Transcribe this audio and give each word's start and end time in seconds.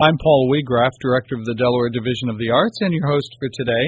I'm 0.00 0.18
Paul 0.18 0.50
Weagraff, 0.50 0.90
Director 0.98 1.36
of 1.38 1.44
the 1.46 1.54
Delaware 1.54 1.88
Division 1.88 2.26
of 2.26 2.34
the 2.34 2.50
Arts, 2.50 2.82
and 2.82 2.92
your 2.92 3.06
host 3.06 3.30
for 3.38 3.46
today. 3.54 3.86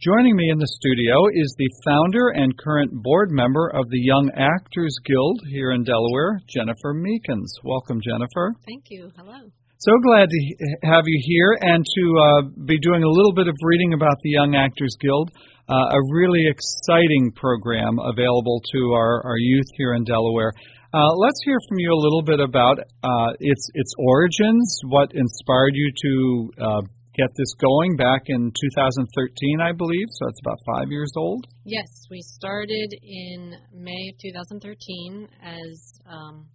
Joining 0.00 0.32
me 0.36 0.48
in 0.48 0.56
the 0.56 0.72
studio 0.80 1.28
is 1.36 1.52
the 1.58 1.68
founder 1.84 2.32
and 2.32 2.56
current 2.56 2.88
board 3.04 3.28
member 3.28 3.68
of 3.68 3.84
the 3.92 4.00
Young 4.00 4.32
Actors 4.40 4.96
Guild 5.04 5.44
here 5.52 5.72
in 5.72 5.84
Delaware, 5.84 6.40
Jennifer 6.48 6.96
Meekins. 6.96 7.60
Welcome, 7.62 8.00
Jennifer. 8.00 8.56
Thank 8.64 8.88
you. 8.88 9.12
Hello. 9.20 9.52
So 9.76 9.92
glad 10.00 10.32
to 10.32 10.40
have 10.88 11.04
you 11.04 11.20
here 11.20 11.52
and 11.60 11.84
to 11.84 12.04
uh, 12.16 12.42
be 12.64 12.80
doing 12.80 13.04
a 13.04 13.12
little 13.12 13.34
bit 13.36 13.44
of 13.46 13.54
reading 13.60 13.92
about 13.92 14.16
the 14.24 14.30
Young 14.32 14.56
Actors 14.56 14.96
Guild, 14.98 15.28
uh, 15.68 15.92
a 15.92 16.00
really 16.08 16.48
exciting 16.48 17.32
program 17.36 18.00
available 18.00 18.62
to 18.72 18.80
our, 18.96 19.20
our 19.28 19.36
youth 19.36 19.68
here 19.76 19.92
in 19.92 20.04
Delaware. 20.04 20.54
Uh, 20.94 21.12
let's 21.16 21.40
hear 21.44 21.58
from 21.68 21.80
you 21.80 21.92
a 21.92 21.98
little 21.98 22.22
bit 22.22 22.38
about 22.38 22.78
uh, 22.78 23.32
its 23.40 23.68
its 23.74 23.92
origins, 23.98 24.78
what 24.86 25.10
inspired 25.12 25.74
you 25.74 25.90
to 25.90 26.62
uh, 26.62 26.80
get 27.16 27.26
this 27.36 27.52
going 27.58 27.96
back 27.96 28.22
in 28.26 28.52
2013, 28.70 29.60
I 29.60 29.72
believe. 29.72 30.06
So 30.10 30.28
it's 30.28 30.38
about 30.46 30.58
five 30.64 30.92
years 30.92 31.10
old. 31.16 31.48
Yes, 31.64 31.88
we 32.12 32.22
started 32.22 32.94
in 33.02 33.56
May 33.72 34.12
of 34.12 34.18
2013 34.22 35.26
as 35.42 36.00
um, 36.06 36.46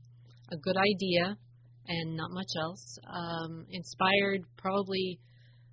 a 0.53 0.55
good 0.55 0.77
idea 0.77 1.35
and 1.89 2.15
not 2.15 2.31
much 2.31 2.51
else. 2.61 2.97
Um, 3.11 3.65
inspired 3.71 4.45
probably 4.55 5.19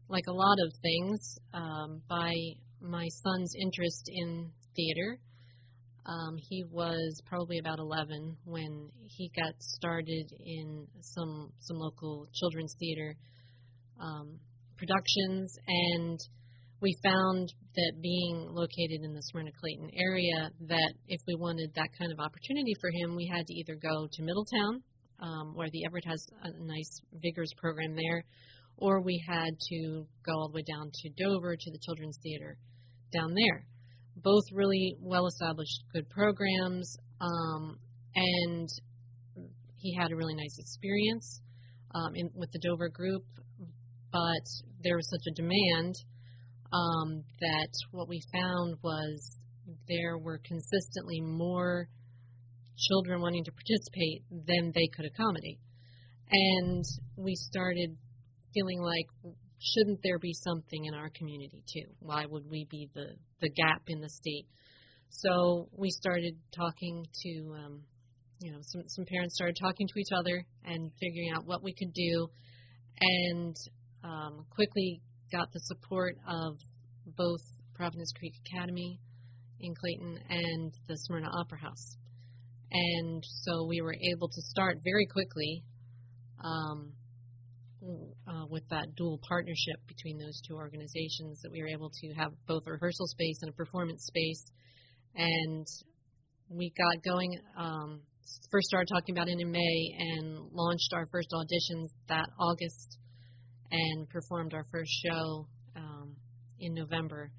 like 0.09 0.25
a 0.27 0.35
lot 0.35 0.59
of 0.67 0.73
things 0.83 1.39
um, 1.55 2.03
by 2.09 2.35
my 2.81 3.07
son's 3.23 3.53
interest 3.63 4.11
in 4.13 4.51
theater 4.75 5.21
um, 6.07 6.37
he 6.49 6.65
was 6.71 7.21
probably 7.27 7.59
about 7.59 7.81
11 7.81 8.37
when 8.45 8.89
he 9.03 9.31
got 9.35 9.55
started 9.59 10.31
in 10.39 10.87
some 11.01 11.51
some 11.59 11.79
local 11.79 12.29
children's 12.33 12.75
theater 12.79 13.17
um, 14.01 14.39
productions, 14.79 15.53
and 15.67 16.19
we 16.81 16.97
found 17.03 17.53
that 17.75 17.93
being 18.01 18.47
located 18.51 19.03
in 19.03 19.15
the 19.15 19.23
Smyrna 19.23 19.51
Clayton 19.59 19.91
area, 19.99 20.51
that 20.69 20.93
if 21.09 21.21
we 21.27 21.35
wanted 21.35 21.73
that 21.75 21.89
kind 21.99 22.13
of 22.13 22.21
opportunity 22.21 22.75
for 22.81 22.91
him, 22.91 23.17
we 23.17 23.27
had 23.27 23.47
to 23.47 23.55
either 23.55 23.75
go 23.75 24.07
to 24.07 24.23
Middletown, 24.23 24.83
um, 25.21 25.57
where 25.57 25.69
the 25.73 25.85
Everett 25.87 26.05
has 26.07 26.25
a 26.45 26.51
nice 26.63 27.01
vigorous 27.15 27.53
program 27.57 27.97
there, 27.97 28.23
or 28.77 29.03
we 29.03 29.21
had 29.27 29.59
to 29.59 30.07
go 30.25 30.33
all 30.33 30.51
the 30.51 30.57
way 30.57 30.65
down 30.71 30.91
to 30.93 31.11
Dover 31.19 31.57
to 31.57 31.71
the 31.73 31.81
Children's 31.85 32.19
Theater 32.23 32.59
down 33.13 33.35
there 33.35 33.67
both 34.17 34.45
really 34.53 34.97
well 35.01 35.27
established, 35.27 35.85
good 35.93 36.09
programs, 36.09 36.97
um, 37.21 37.79
and 38.15 38.69
he 39.77 39.95
had 39.95 40.11
a 40.11 40.17
really 40.17 40.35
nice 40.35 40.59
experience 40.59 41.41
um, 41.95 42.15
in, 42.15 42.31
with 42.35 42.51
the 42.53 42.59
Dover 42.59 42.89
group. 42.89 43.25
But 44.13 44.47
there 44.83 44.97
was 44.97 45.09
such 45.11 45.27
a 45.29 45.35
demand 45.35 45.95
um, 46.73 47.23
that 47.41 47.73
what 47.91 48.09
we 48.09 48.21
found 48.33 48.77
was 48.83 49.41
there 49.89 50.19
were 50.19 50.41
consistently 50.45 51.21
more 51.21 51.89
children 52.77 53.21
wanting 53.21 53.45
to 53.45 53.53
participate 53.53 54.23
than 54.31 54.73
they 54.75 54.89
could 54.95 55.07
accommodate. 55.07 55.59
And 56.31 56.85
we 57.17 57.35
started 57.35 57.97
feeling 58.53 58.81
like 58.81 59.35
shouldn't 59.59 60.01
there 60.03 60.19
be 60.19 60.33
something 60.33 60.85
in 60.85 60.95
our 60.95 61.11
community 61.11 61.63
too? 61.73 61.91
Why 62.01 62.25
would 62.29 62.49
we 62.51 62.67
be 62.71 62.89
the, 62.95 63.17
the 63.41 63.51
gap 63.51 63.83
in 63.89 64.01
the 64.01 64.09
state? 64.09 64.47
So 65.09 65.69
we 65.73 65.91
started 65.91 66.35
talking 66.55 67.07
to, 67.23 67.55
um, 67.57 67.83
you 68.41 68.53
know, 68.53 68.59
some, 68.61 68.83
some 68.87 69.05
parents 69.07 69.35
started 69.35 69.57
talking 69.61 69.87
to 69.87 69.99
each 69.99 70.13
other 70.15 70.45
and 70.65 70.91
figuring 71.01 71.31
out 71.35 71.47
what 71.47 71.63
we 71.63 71.75
could 71.75 71.93
do, 71.95 72.29
and 73.01 73.57
um, 74.05 74.47
quickly 74.51 75.01
got 75.33 75.53
the 75.53 75.61
support 75.61 76.17
of 76.29 76.59
both 77.17 77.41
Providence 77.75 78.13
Creek 78.19 78.35
Academy 78.47 79.01
in 79.61 79.75
Clayton 79.75 80.19
and 80.29 80.73
the 80.89 80.97
Smyrna 80.97 81.29
Opera 81.41 81.61
House. 81.61 81.97
And 82.71 83.25
so 83.43 83.67
we 83.67 83.81
were 83.81 83.95
able 83.95 84.29
to 84.29 84.43
start 84.43 84.79
very 84.85 85.07
quickly. 85.07 85.63
Um, 86.43 86.93
uh, 88.27 88.47
with 88.51 88.69
that 88.71 88.95
dual 88.97 89.21
partnership 89.29 89.77
between 89.87 90.19
those 90.19 90.41
two 90.49 90.55
organizations 90.55 91.41
that 91.43 91.51
we 91.53 91.61
were 91.61 91.69
able 91.69 91.91
to 91.91 92.13
have 92.15 92.33
both 92.47 92.63
a 92.67 92.73
rehearsal 92.73 93.07
space 93.07 93.39
and 93.43 93.51
a 93.51 93.53
performance 93.53 94.05
space. 94.07 94.51
And 95.15 95.67
we 96.49 96.73
got 96.77 97.03
going, 97.03 97.39
um, 97.57 98.01
first 98.51 98.67
started 98.69 98.89
talking 98.93 99.17
about 99.17 99.29
it 99.29 99.39
in 99.39 99.51
May 99.51 99.95
and 99.99 100.39
launched 100.53 100.93
our 100.93 101.07
first 101.07 101.29
auditions 101.33 101.89
that 102.09 102.29
August 102.39 102.99
and 103.71 104.09
performed 104.09 104.55
our 104.55 104.65
first 104.71 104.91
show 105.05 105.47
um, 105.77 106.17
in 106.59 106.75
November 106.75 107.31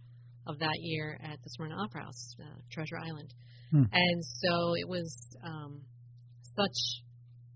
of 0.48 0.60
that 0.60 0.76
year 0.80 1.20
at 1.24 1.42
the 1.44 1.50
Smyrna 1.50 1.76
Opera 1.76 2.04
House, 2.04 2.36
uh, 2.42 2.60
Treasure 2.72 2.98
Island. 2.98 3.34
Hmm. 3.72 3.84
And 3.92 4.24
so 4.24 4.74
it 4.76 4.88
was 4.88 5.38
um, 5.44 5.82
such 6.42 7.04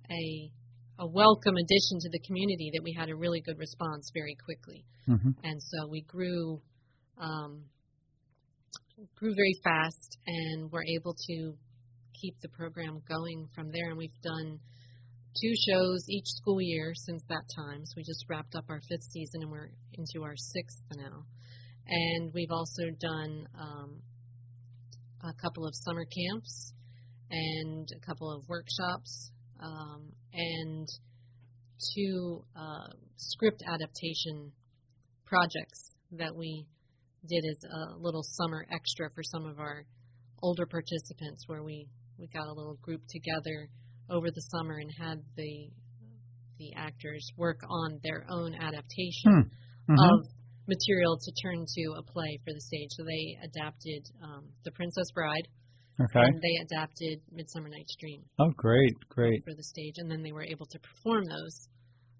a 0.10 0.52
a 1.02 1.08
welcome 1.08 1.58
addition 1.58 1.98
to 2.00 2.10
the 2.10 2.20
community 2.20 2.70
that 2.74 2.84
we 2.84 2.94
had 2.94 3.10
a 3.10 3.16
really 3.16 3.42
good 3.42 3.58
response 3.58 4.12
very 4.14 4.38
quickly. 4.46 4.86
Mm-hmm. 5.10 5.32
And 5.44 5.62
so 5.62 5.88
we 5.90 6.02
grew 6.02 6.62
um, 7.20 7.64
grew 9.16 9.34
very 9.34 9.56
fast 9.64 10.18
and 10.28 10.72
were 10.72 10.86
able 10.86 11.16
to 11.28 11.54
keep 12.14 12.40
the 12.42 12.50
program 12.50 13.02
going 13.10 13.48
from 13.56 13.72
there. 13.72 13.90
And 13.90 13.98
we've 13.98 14.22
done 14.22 14.60
two 15.42 15.54
shows 15.68 16.06
each 16.08 16.28
school 16.28 16.62
year 16.62 16.94
since 16.94 17.24
that 17.30 17.46
time. 17.56 17.82
So 17.84 17.94
we 17.98 18.04
just 18.04 18.26
wrapped 18.30 18.54
up 18.56 18.66
our 18.70 18.82
fifth 18.88 19.10
season 19.12 19.42
and 19.42 19.52
we're 19.52 19.72
into 19.94 20.24
our 20.24 20.36
sixth 20.36 20.84
now. 20.96 21.26
And 21.88 22.32
we've 22.32 22.52
also 22.52 22.84
done 23.00 23.48
um, 23.60 24.02
a 25.24 25.34
couple 25.42 25.66
of 25.66 25.74
summer 25.74 26.06
camps 26.06 26.74
and 27.32 27.90
a 27.98 28.06
couple 28.06 28.32
of 28.32 28.48
workshops 28.48 29.32
um, 29.62 30.12
and 30.34 30.88
two 31.96 32.44
uh, 32.56 32.94
script 33.16 33.64
adaptation 33.68 34.52
projects 35.26 35.96
that 36.12 36.36
we 36.36 36.66
did 37.28 37.44
as 37.50 37.64
a 37.64 37.98
little 38.00 38.24
summer 38.24 38.66
extra 38.72 39.10
for 39.14 39.24
some 39.24 39.46
of 39.46 39.60
our 39.60 39.86
older 40.42 40.66
participants, 40.66 41.44
where 41.48 41.64
we 41.64 41.88
we 42.18 42.28
got 42.28 42.48
a 42.48 42.54
little 42.54 42.78
group 42.82 43.02
together 43.10 43.70
over 44.10 44.30
the 44.30 44.42
summer 44.52 44.78
and 44.78 44.92
had 45.00 45.20
the 45.36 45.70
the 46.60 46.74
actors 46.76 47.28
work 47.38 47.60
on 47.68 48.00
their 48.04 48.26
own 48.30 48.54
adaptation 48.54 49.50
hmm. 49.88 49.94
mm-hmm. 49.94 49.96
of 49.98 50.28
material 50.68 51.18
to 51.18 51.32
turn 51.42 51.66
to 51.66 51.84
a 51.98 52.04
play 52.04 52.40
for 52.46 52.54
the 52.54 52.62
stage. 52.62 52.90
So 52.92 53.04
they 53.04 53.38
adapted 53.44 54.06
um, 54.24 54.46
The 54.64 54.72
Princess 54.72 55.10
Bride 55.14 55.48
Okay. 56.06 56.26
And 56.26 56.42
they 56.42 56.58
adapted 56.62 57.22
Midsummer 57.32 57.70
Night's 57.70 57.96
Dream. 58.00 58.24
Oh, 58.40 58.52
great, 58.56 58.94
great. 59.10 59.44
For 59.46 59.54
the 59.54 59.64
stage, 59.64 59.96
and 59.98 60.10
then 60.10 60.24
they 60.24 60.32
were 60.32 60.44
able 60.44 60.66
to 60.66 60.80
perform 60.80 61.26
those. 61.26 61.68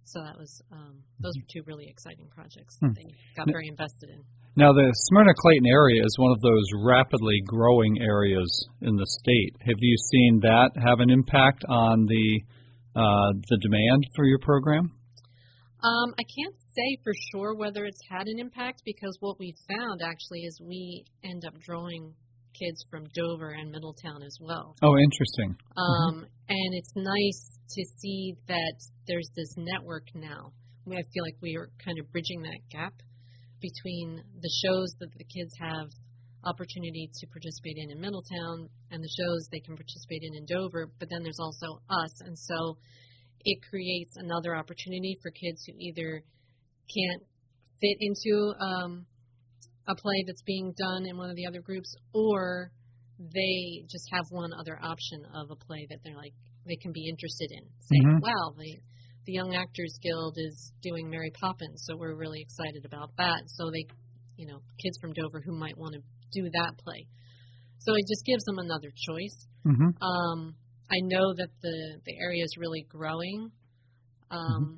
So 0.04 0.20
that 0.24 0.38
was 0.38 0.62
um, 0.72 1.04
those 1.20 1.34
were 1.38 1.48
two 1.52 1.64
really 1.66 1.88
exciting 1.88 2.28
projects 2.30 2.78
that 2.82 2.88
hmm. 2.88 2.94
they 2.96 3.16
got 3.38 3.48
very 3.48 3.68
invested 3.68 4.10
in. 4.10 4.24
Now, 4.58 4.74
the 4.74 4.92
Smyrna 4.94 5.32
Clayton 5.38 5.66
area 5.66 6.04
is 6.04 6.14
one 6.20 6.32
of 6.32 6.42
those 6.42 6.66
rapidly 6.84 7.40
growing 7.48 8.02
areas 8.02 8.52
in 8.82 8.98
the 8.98 9.08
state. 9.08 9.56
Have 9.62 9.80
you 9.80 9.96
seen 10.12 10.40
that 10.42 10.72
have 10.76 11.00
an 11.00 11.10
impact 11.10 11.64
on 11.70 12.06
the 12.06 12.42
uh, 12.94 13.32
the 13.48 13.58
demand 13.62 14.04
for 14.16 14.26
your 14.26 14.40
program? 14.40 14.92
Um, 15.84 16.14
I 16.20 16.24
can't 16.24 16.58
say 16.58 16.98
for 17.04 17.14
sure 17.32 17.56
whether 17.56 17.86
it's 17.86 18.02
had 18.10 18.28
an 18.28 18.40
impact 18.40 18.82
because 18.86 19.18
what 19.20 19.40
we 19.40 19.56
found 19.68 20.02
actually 20.04 20.42
is 20.42 20.60
we 20.62 21.06
end 21.24 21.44
up 21.48 21.60
drawing 21.60 22.14
kids 22.54 22.84
from 22.90 23.08
Dover 23.14 23.52
and 23.52 23.72
Middletown 23.72 24.24
as 24.24 24.38
well. 24.40 24.76
Oh, 24.82 24.98
interesting. 24.98 25.56
Um, 25.78 26.16
mm-hmm. 26.16 26.24
And 26.50 26.70
it's 26.76 26.94
nice 26.96 27.58
to 27.70 27.82
see 28.00 28.36
that 28.48 28.76
there's 29.08 29.30
this 29.36 29.56
network 29.58 30.08
now. 30.14 30.52
I 30.88 31.04
feel 31.14 31.24
like 31.24 31.38
we 31.42 31.56
are 31.56 31.70
kind 31.84 31.98
of 32.00 32.12
bridging 32.12 32.42
that 32.42 32.60
gap 32.72 32.94
between 33.62 34.24
the 34.42 34.52
shows 34.66 34.96
that 35.00 35.14
the 35.14 35.24
kids 35.24 35.54
have 35.62 35.88
opportunity 36.44 37.10
to 37.14 37.28
participate 37.28 37.78
in 37.78 37.92
in 37.92 38.02
Middletown 38.02 38.68
and 38.90 39.04
the 39.04 39.14
shows 39.14 39.48
they 39.52 39.62
can 39.62 39.78
participate 39.78 40.24
in 40.24 40.34
in 40.36 40.46
Dover, 40.46 40.90
but 41.00 41.08
then 41.10 41.22
there's 41.22 41.40
also 41.40 41.80
us. 41.90 42.14
And 42.26 42.38
so 42.38 42.78
it 43.46 43.60
creates 43.70 44.18
another 44.18 44.56
opportunity 44.56 45.18
for 45.22 45.32
kids 45.32 45.64
who 45.66 45.74
either 45.78 46.24
can't 46.90 47.24
fit 47.80 47.98
into 48.02 48.54
um, 48.60 49.06
a 49.92 49.96
play 49.96 50.24
that's 50.26 50.42
being 50.44 50.74
done 50.78 51.06
in 51.06 51.18
one 51.18 51.30
of 51.30 51.36
the 51.36 51.46
other 51.46 51.62
groups, 51.62 51.94
or 52.14 52.72
they 53.20 53.86
just 53.90 54.08
have 54.12 54.26
one 54.30 54.52
other 54.54 54.80
option 54.82 55.22
of 55.36 55.52
a 55.52 55.56
play 55.56 55.86
that 55.90 56.00
they're 56.04 56.16
like 56.16 56.34
they 56.66 56.76
can 56.76 56.92
be 56.92 57.08
interested 57.08 57.52
in. 57.52 57.64
Saying, 57.80 58.06
mm-hmm. 58.06 58.26
"Wow, 58.26 58.54
the 58.58 58.80
the 59.26 59.34
Young 59.34 59.56
Actors 59.56 59.98
Guild 60.02 60.36
is 60.38 60.74
doing 60.82 61.10
Mary 61.10 61.32
Poppins, 61.40 61.84
so 61.86 61.96
we're 61.98 62.16
really 62.16 62.42
excited 62.42 62.86
about 62.86 63.12
that." 63.18 63.42
So 63.48 63.70
they, 63.72 63.86
you 64.38 64.48
know, 64.48 64.60
kids 64.82 64.98
from 65.02 65.14
Dover 65.14 65.42
who 65.46 65.58
might 65.58 65.78
want 65.78 65.96
to 65.96 66.02
do 66.32 66.50
that 66.50 66.74
play. 66.84 67.08
So 67.80 67.94
it 67.96 68.06
just 68.08 68.26
gives 68.26 68.44
them 68.46 68.60
another 68.60 68.90
choice. 68.90 69.48
Mm-hmm. 69.66 70.04
Um, 70.04 70.56
I 70.90 71.00
know 71.02 71.34
that 71.36 71.50
the 71.62 72.02
the 72.06 72.16
area 72.20 72.44
is 72.44 72.56
really 72.58 72.86
growing. 72.88 73.52
Um, 74.30 74.40
mm-hmm. 74.40 74.76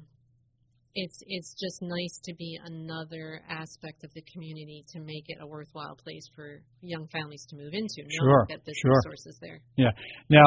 It's 0.96 1.24
it's 1.26 1.56
just 1.60 1.82
nice 1.82 2.20
to 2.24 2.34
be 2.36 2.58
another 2.66 3.42
aspect 3.50 4.04
of 4.04 4.14
the 4.14 4.22
community 4.32 4.86
to 4.94 5.00
make 5.00 5.26
it 5.28 5.38
a 5.42 5.48
worthwhile 5.48 5.96
place 5.96 6.28
for 6.36 6.62
young 6.82 7.08
families 7.08 7.46
to 7.50 7.56
move 7.56 7.74
into. 7.74 8.08
Sure, 8.10 8.46
that 8.50 8.60
there's 8.66 8.78
sure. 8.82 8.94
resources 9.04 9.38
there. 9.42 9.60
Yeah. 9.76 9.92
Now, 10.30 10.46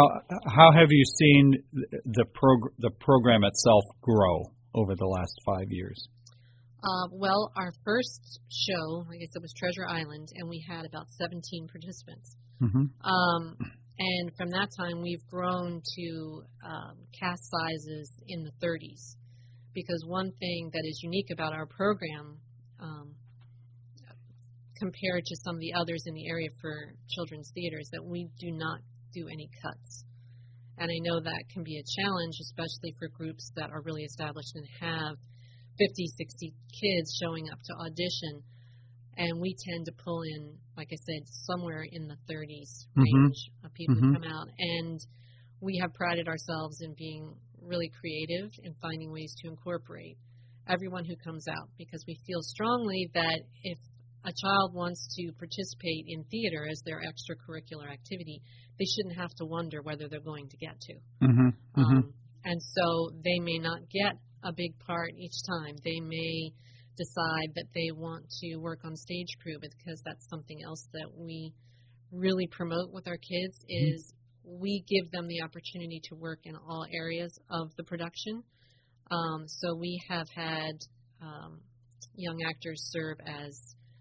how 0.55 0.71
have 0.73 0.89
you 0.91 1.05
seen 1.19 1.55
the 1.73 2.25
prog- 2.33 2.73
the 2.79 2.91
program 3.01 3.43
itself 3.45 3.85
grow 4.03 4.45
over 4.75 4.95
the 4.95 5.07
last 5.07 5.35
five 5.45 5.67
years? 5.71 6.09
Uh, 6.85 7.09
well, 7.11 7.51
our 7.57 7.73
first 7.85 8.41
show, 8.49 9.05
like 9.09 9.17
I 9.17 9.19
guess 9.19 9.35
it 9.35 9.43
was 9.43 9.53
Treasure 9.57 9.89
Island, 9.89 10.29
and 10.37 10.49
we 10.49 10.65
had 10.69 10.85
about 10.87 11.11
17 11.19 11.67
participants. 11.67 12.37
Mm-hmm. 12.63 12.87
Um, 13.03 13.57
and 13.99 14.31
from 14.37 14.51
that 14.51 14.69
time, 14.79 15.03
we've 15.03 15.27
grown 15.27 15.83
to 15.97 16.43
um, 16.65 16.99
cast 17.19 17.51
sizes 17.51 18.13
in 18.29 18.45
the 18.45 18.53
30s 18.65 19.17
because 19.77 20.03
one 20.09 20.33
thing 20.41 20.71
that 20.73 20.85
is 20.89 21.01
unique 21.05 21.29
about 21.31 21.53
our 21.53 21.67
program 21.67 22.41
um, 22.81 23.15
compared 24.81 25.23
to 25.23 25.37
some 25.45 25.55
of 25.55 25.61
the 25.61 25.75
others 25.77 26.03
in 26.07 26.15
the 26.15 26.27
area 26.29 26.49
for 26.63 26.97
children's 27.13 27.53
theater 27.55 27.77
is 27.79 27.91
that 27.93 28.03
we 28.03 28.27
do 28.41 28.51
not 28.57 28.81
do 29.13 29.29
any 29.29 29.51
cuts. 29.63 30.05
And 30.79 30.89
I 30.91 30.99
know 31.05 31.21
that 31.21 31.45
can 31.53 31.63
be 31.63 31.77
a 31.77 31.85
challenge, 32.01 32.37
especially 32.41 32.97
for 32.99 33.09
groups 33.09 33.53
that 33.57 33.69
are 33.71 33.83
really 33.83 34.05
established 34.05 34.57
and 34.57 34.67
have 34.81 35.17
50, 35.79 36.07
60 36.17 36.55
kids 36.81 37.09
showing 37.21 37.45
up 37.53 37.61
to 37.61 37.73
audition. 37.85 38.41
And 39.17 39.41
we 39.41 39.57
tend 39.61 39.85
to 39.87 39.93
pull 40.05 40.23
in, 40.23 40.57
like 40.77 40.89
I 40.93 40.97
said, 40.97 41.29
somewhere 41.49 41.85
in 41.91 42.09
the 42.09 42.17
30s 42.29 42.89
Mhm. 42.97 43.05
range 43.05 43.51
of 43.65 43.73
people 43.75 43.97
Mhm. 43.97 44.09
who 44.09 44.13
come 44.13 44.25
out. 44.25 44.49
And 44.59 45.01
we 45.61 45.79
have 45.81 45.93
prided 45.95 46.29
ourselves 46.29 46.81
in 46.81 46.95
being 46.95 47.37
really 47.67 47.91
creative 48.01 48.51
in 48.63 48.75
finding 48.81 49.13
ways 49.13 49.35
to 49.43 49.49
incorporate 49.49 50.17
everyone 50.69 51.05
who 51.05 51.17
comes 51.17 51.47
out 51.49 51.69
because 51.79 52.05
we 52.07 52.19
feel 52.27 52.41
strongly 52.43 53.11
that 53.15 53.41
if 53.63 53.79
a 54.25 54.33
child 54.33 54.75
wants 54.75 55.07
to 55.15 55.33
participate 55.39 56.05
in 56.09 56.25
theater 56.25 56.67
as 56.69 56.83
their 56.85 57.01
extracurricular 57.01 57.91
activity, 57.91 58.43
they 58.79 58.85
shouldn't 58.85 59.17
have 59.17 59.31
to 59.39 59.45
wonder 59.45 59.83
whether 59.83 60.09
they're 60.09 60.21
going 60.21 60.49
to 60.49 60.57
get 60.57 60.81
to. 60.81 60.95
Mm-hmm. 61.23 61.49
Mm-hmm. 61.49 61.97
Um, 61.97 62.15
and 62.45 62.61
so 62.61 63.11
they 63.25 63.39
may 63.39 63.59
not 63.59 63.81
get 63.91 64.19
a 64.43 64.53
big 64.53 64.79
part 64.81 65.11
each 65.17 65.39
time. 65.49 65.77
They 65.85 66.01
may 66.01 66.53
decide 66.97 67.55
that 67.55 67.67
they 67.75 67.91
want 67.95 68.25
to 68.41 68.57
work 68.57 68.81
on 68.85 68.97
stage 68.97 69.37
crew 69.43 69.59
because 69.61 70.03
that's 70.05 70.29
something 70.29 70.59
else 70.65 70.89
that 70.93 71.09
we 71.17 71.53
really 72.11 72.49
promote 72.51 72.93
with 72.93 73.07
our 73.07 73.19
kids 73.19 73.65
is 73.69 74.13
we 74.47 74.85
give 74.89 75.11
them 75.11 75.27
the 75.27 75.43
opportunity 75.43 76.01
to 76.05 76.15
work 76.15 76.41
in 76.45 76.55
all 76.57 76.87
areas 76.95 77.37
of 77.51 77.75
the 77.77 77.83
production. 77.83 78.43
Um, 79.11 79.45
so 79.47 79.75
we 79.75 80.01
have 80.09 80.29
had 80.35 80.75
um, 81.21 81.61
young 82.15 82.39
actors 82.49 82.89
serve 82.93 83.19
as 83.27 83.59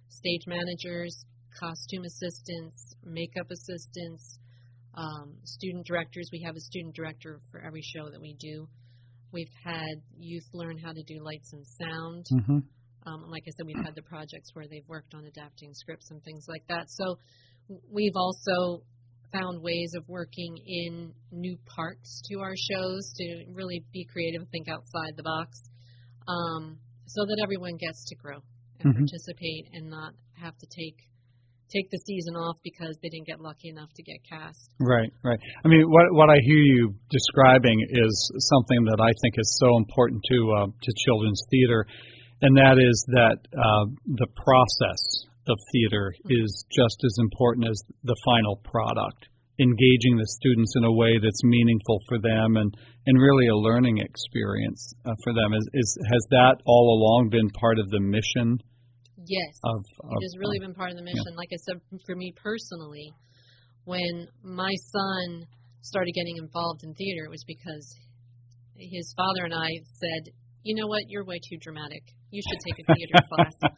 stage 0.09 0.45
managers, 0.47 1.25
costume 1.59 2.03
assistants, 2.05 2.95
makeup 3.03 3.49
assistants, 3.51 4.39
um, 4.95 5.35
student 5.43 5.85
directors. 5.85 6.29
We 6.31 6.43
have 6.45 6.55
a 6.55 6.61
student 6.61 6.95
director 6.95 7.41
for 7.51 7.61
every 7.61 7.81
show 7.81 8.09
that 8.09 8.21
we 8.21 8.35
do. 8.39 8.67
We've 9.31 9.51
had 9.63 10.01
youth 10.17 10.47
learn 10.53 10.77
how 10.77 10.93
to 10.93 11.03
do 11.03 11.23
lights 11.23 11.53
and 11.53 11.65
sound. 11.65 12.25
Mm-hmm. 12.31 12.59
Um, 13.07 13.25
like 13.29 13.43
I 13.47 13.51
said, 13.51 13.65
we've 13.65 13.85
had 13.85 13.95
the 13.95 14.01
projects 14.01 14.51
where 14.53 14.65
they've 14.67 14.87
worked 14.87 15.13
on 15.13 15.25
adapting 15.25 15.73
scripts 15.73 16.11
and 16.11 16.23
things 16.23 16.45
like 16.47 16.63
that. 16.69 16.85
So 16.89 17.17
we've 17.91 18.15
also 18.15 18.83
found 19.31 19.61
ways 19.61 19.93
of 19.95 20.07
working 20.07 20.57
in 20.65 21.13
new 21.31 21.57
parts 21.65 22.21
to 22.29 22.39
our 22.39 22.55
shows 22.55 23.13
to 23.17 23.45
really 23.53 23.83
be 23.93 24.05
creative 24.05 24.41
and 24.41 24.49
think 24.51 24.67
outside 24.69 25.13
the 25.15 25.23
box 25.23 25.59
um, 26.27 26.77
so 27.05 27.25
that 27.25 27.39
everyone 27.43 27.77
gets 27.77 28.05
to 28.09 28.15
grow 28.15 28.39
and 28.79 28.93
Mhm. 28.93 28.97
participate 28.97 29.69
and 29.73 29.89
not 29.89 30.13
have 30.33 30.57
to 30.57 30.67
take 30.67 30.97
take 31.73 31.89
the 31.89 31.97
season 31.97 32.35
off 32.35 32.57
because 32.63 32.97
they 33.01 33.09
didn't 33.09 33.25
get 33.25 33.41
lucky 33.41 33.69
enough 33.69 33.91
to 33.95 34.03
get 34.03 34.17
cast. 34.23 34.69
Right, 34.79 35.09
right. 35.23 35.39
I 35.63 35.67
mean, 35.67 35.89
what 35.89 36.13
what 36.13 36.29
I 36.29 36.37
hear 36.39 36.61
you 36.61 36.93
describing 37.09 37.81
is 37.89 38.31
something 38.53 38.85
that 38.85 39.01
I 39.01 39.11
think 39.21 39.33
is 39.39 39.57
so 39.59 39.75
important 39.77 40.21
to 40.29 40.37
uh, 40.57 40.67
to 40.67 40.91
children's 41.05 41.41
theater, 41.49 41.87
and 42.41 42.55
that 42.57 42.77
is 42.77 43.05
that 43.17 43.37
uh, 43.51 43.85
the 44.05 44.27
process 44.35 45.01
of 45.47 45.57
theater 45.71 46.13
is 46.29 46.65
just 46.71 46.97
as 47.05 47.15
important 47.19 47.67
as 47.67 47.81
the 48.03 48.15
final 48.25 48.57
product. 48.63 49.29
Engaging 49.57 50.17
the 50.19 50.27
students 50.27 50.73
in 50.75 50.83
a 50.83 50.91
way 50.91 51.15
that's 51.17 51.43
meaningful 51.43 51.99
for 52.09 52.19
them 52.19 52.57
and, 52.57 52.75
and 53.07 53.15
really 53.21 53.47
a 53.47 53.55
learning 53.55 53.97
experience 53.99 54.93
uh, 55.05 55.15
for 55.23 55.31
them 55.31 55.53
is, 55.53 55.63
is 55.73 55.97
has 56.11 56.27
that 56.31 56.55
all 56.65 56.99
along 56.99 57.29
been 57.29 57.49
part 57.51 57.79
of 57.79 57.89
the 57.89 58.01
mission 58.01 58.59
Yes. 59.27 59.57
of, 59.63 59.81
of 60.05 60.17
It 60.21 60.25
has 60.25 60.37
really 60.37 60.59
been 60.59 60.73
part 60.73 60.91
of 60.91 60.97
the 60.97 61.03
mission. 61.03 61.33
Like 61.35 61.49
I 61.51 61.57
said, 61.65 61.81
for 62.05 62.15
me 62.15 62.33
personally, 62.35 63.09
when 63.85 64.27
my 64.43 64.73
son 64.91 65.45
started 65.81 66.11
getting 66.13 66.37
involved 66.37 66.83
in 66.83 66.93
theater, 66.93 67.25
it 67.25 67.31
was 67.31 67.43
because 67.47 67.85
his 68.77 69.13
father 69.17 69.45
and 69.45 69.53
I 69.53 69.69
said, 69.97 70.33
"You 70.63 70.75
know 70.75 70.87
what? 70.87 71.03
You're 71.07 71.25
way 71.25 71.39
too 71.39 71.57
dramatic. 71.61 72.03
You 72.29 72.41
should 72.41 72.59
take 72.65 72.85
a 72.85 72.93
theater 72.93 73.17
class." 73.29 73.73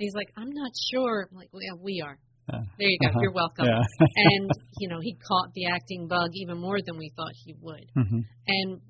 He's 0.00 0.14
like, 0.14 0.32
"I'm 0.36 0.50
not 0.50 0.72
sure." 0.92 1.28
I'm 1.30 1.36
like, 1.36 1.50
well, 1.52 1.62
yeah, 1.62 1.76
we 1.80 2.02
are. 2.04 2.18
Uh, 2.52 2.64
There 2.78 2.88
you 2.88 2.98
go. 3.04 3.08
uh-huh. 3.10 3.20
You're 3.22 3.32
welcome. 3.36 3.66
yeah. 3.66 3.82
and 4.32 4.50
you 4.80 4.88
know, 4.88 4.98
he 5.00 5.14
caught 5.14 5.52
the 5.54 5.66
acting 5.66 6.08
bug 6.08 6.30
even 6.34 6.58
more 6.58 6.78
than 6.84 6.96
we 6.96 7.12
thought 7.14 7.30
he 7.44 7.54
would 7.60 7.86
Mhm. 7.96 8.24
and 8.48 8.80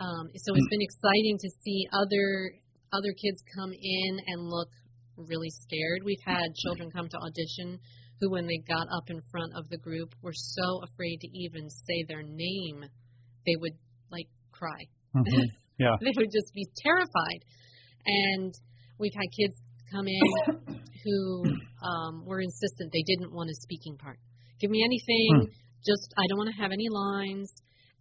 um, 0.00 0.26
so 0.34 0.54
it's 0.54 0.68
been 0.70 0.80
exciting 0.82 1.36
to 1.38 1.48
see 1.62 1.86
other 1.92 2.52
other 2.92 3.12
kids 3.22 3.42
come 3.54 3.72
in 3.72 4.12
and 4.26 4.48
look 4.48 4.70
really 5.16 5.50
scared. 5.50 6.00
We've 6.04 6.24
had 6.24 6.54
children 6.64 6.90
come 6.90 7.08
to 7.08 7.18
audition 7.18 7.78
who, 8.20 8.30
when 8.30 8.46
they 8.46 8.58
got 8.66 8.86
up 8.90 9.10
in 9.10 9.20
front 9.30 9.52
of 9.54 9.68
the 9.68 9.76
group, 9.78 10.14
were 10.22 10.32
so 10.34 10.82
afraid 10.82 11.18
to 11.20 11.28
even 11.38 11.68
say 11.68 12.04
their 12.08 12.22
name, 12.22 12.84
they 13.46 13.56
would 13.60 13.74
like 14.10 14.28
cry. 14.52 14.86
Mhm. 15.14 15.24
Yeah. 15.78 15.94
they 16.00 16.10
would 16.16 16.32
just 16.32 16.52
be 16.54 16.66
terrified. 16.82 17.40
And 18.06 18.52
we've 18.98 19.14
had 19.14 19.28
kids 19.38 19.60
come 19.90 20.06
in 20.06 20.22
who 21.04 21.44
um, 21.82 22.24
were 22.24 22.40
insistent 22.40 22.92
they 22.92 23.02
didn't 23.02 23.32
want 23.32 23.50
a 23.50 23.54
speaking 23.54 23.96
part. 23.96 24.18
Give 24.60 24.70
me 24.70 24.82
anything, 24.84 25.52
just 25.86 26.12
I 26.16 26.26
don't 26.28 26.38
want 26.38 26.50
to 26.54 26.62
have 26.62 26.72
any 26.72 26.88
lines. 26.88 27.52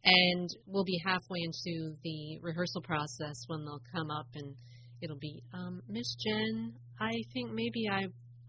And 0.03 0.49
we'll 0.65 0.85
be 0.85 1.01
halfway 1.05 1.39
into 1.43 1.95
the 2.03 2.39
rehearsal 2.41 2.81
process 2.81 3.35
when 3.47 3.65
they'll 3.65 3.83
come 3.91 4.09
up 4.09 4.27
and 4.35 4.55
it'll 5.01 5.17
be, 5.17 5.43
um, 5.53 5.81
Miss 5.89 6.15
Jen, 6.23 6.73
I 6.99 7.11
think 7.33 7.51
maybe 7.51 7.89
I 7.91 8.05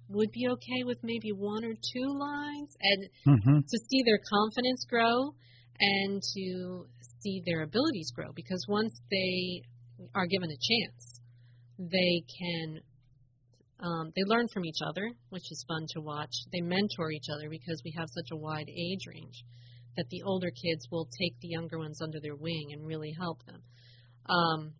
would 0.09 0.31
be 0.31 0.47
okay 0.49 0.85
with 0.85 0.99
maybe 1.03 1.33
one 1.33 1.65
or 1.65 1.75
two 1.75 2.19
lines. 2.19 2.77
And 2.81 3.09
Mhm. 3.27 3.67
to 3.67 3.79
see 3.91 4.03
their 4.05 4.19
confidence 4.19 4.85
grow 4.89 5.35
and 5.81 6.23
to 6.23 6.87
see 7.01 7.43
their 7.45 7.63
abilities 7.63 8.11
grow 8.15 8.33
because 8.35 8.65
once 8.69 9.03
they 9.11 9.63
are 10.15 10.27
given 10.27 10.51
a 10.51 10.57
chance, 10.57 11.21
they 11.79 12.23
can 12.39 12.81
um, 13.81 14.11
they 14.17 14.23
learn 14.27 14.47
from 14.53 14.65
each 14.65 14.81
other, 14.85 15.13
which 15.31 15.51
is 15.51 15.65
fun 15.69 15.87
to 15.95 16.01
watch. 16.01 16.33
They 16.53 16.61
mentor 16.61 17.13
each 17.13 17.29
other 17.33 17.49
because 17.49 17.81
we 17.85 17.95
have 17.97 18.09
such 18.11 18.29
a 18.33 18.37
wide 18.37 18.69
age 18.69 19.07
range 19.07 19.45
that 19.97 20.09
the 20.11 20.23
older 20.23 20.51
kids 20.51 20.87
will 20.91 21.09
take 21.21 21.39
the 21.41 21.49
younger 21.49 21.79
ones 21.79 22.01
under 22.03 22.19
their 22.21 22.37
wing 22.37 22.71
and 22.73 22.87
really 22.87 23.13
help 23.19 23.45
them. 23.47 23.63
Um, 24.29 24.73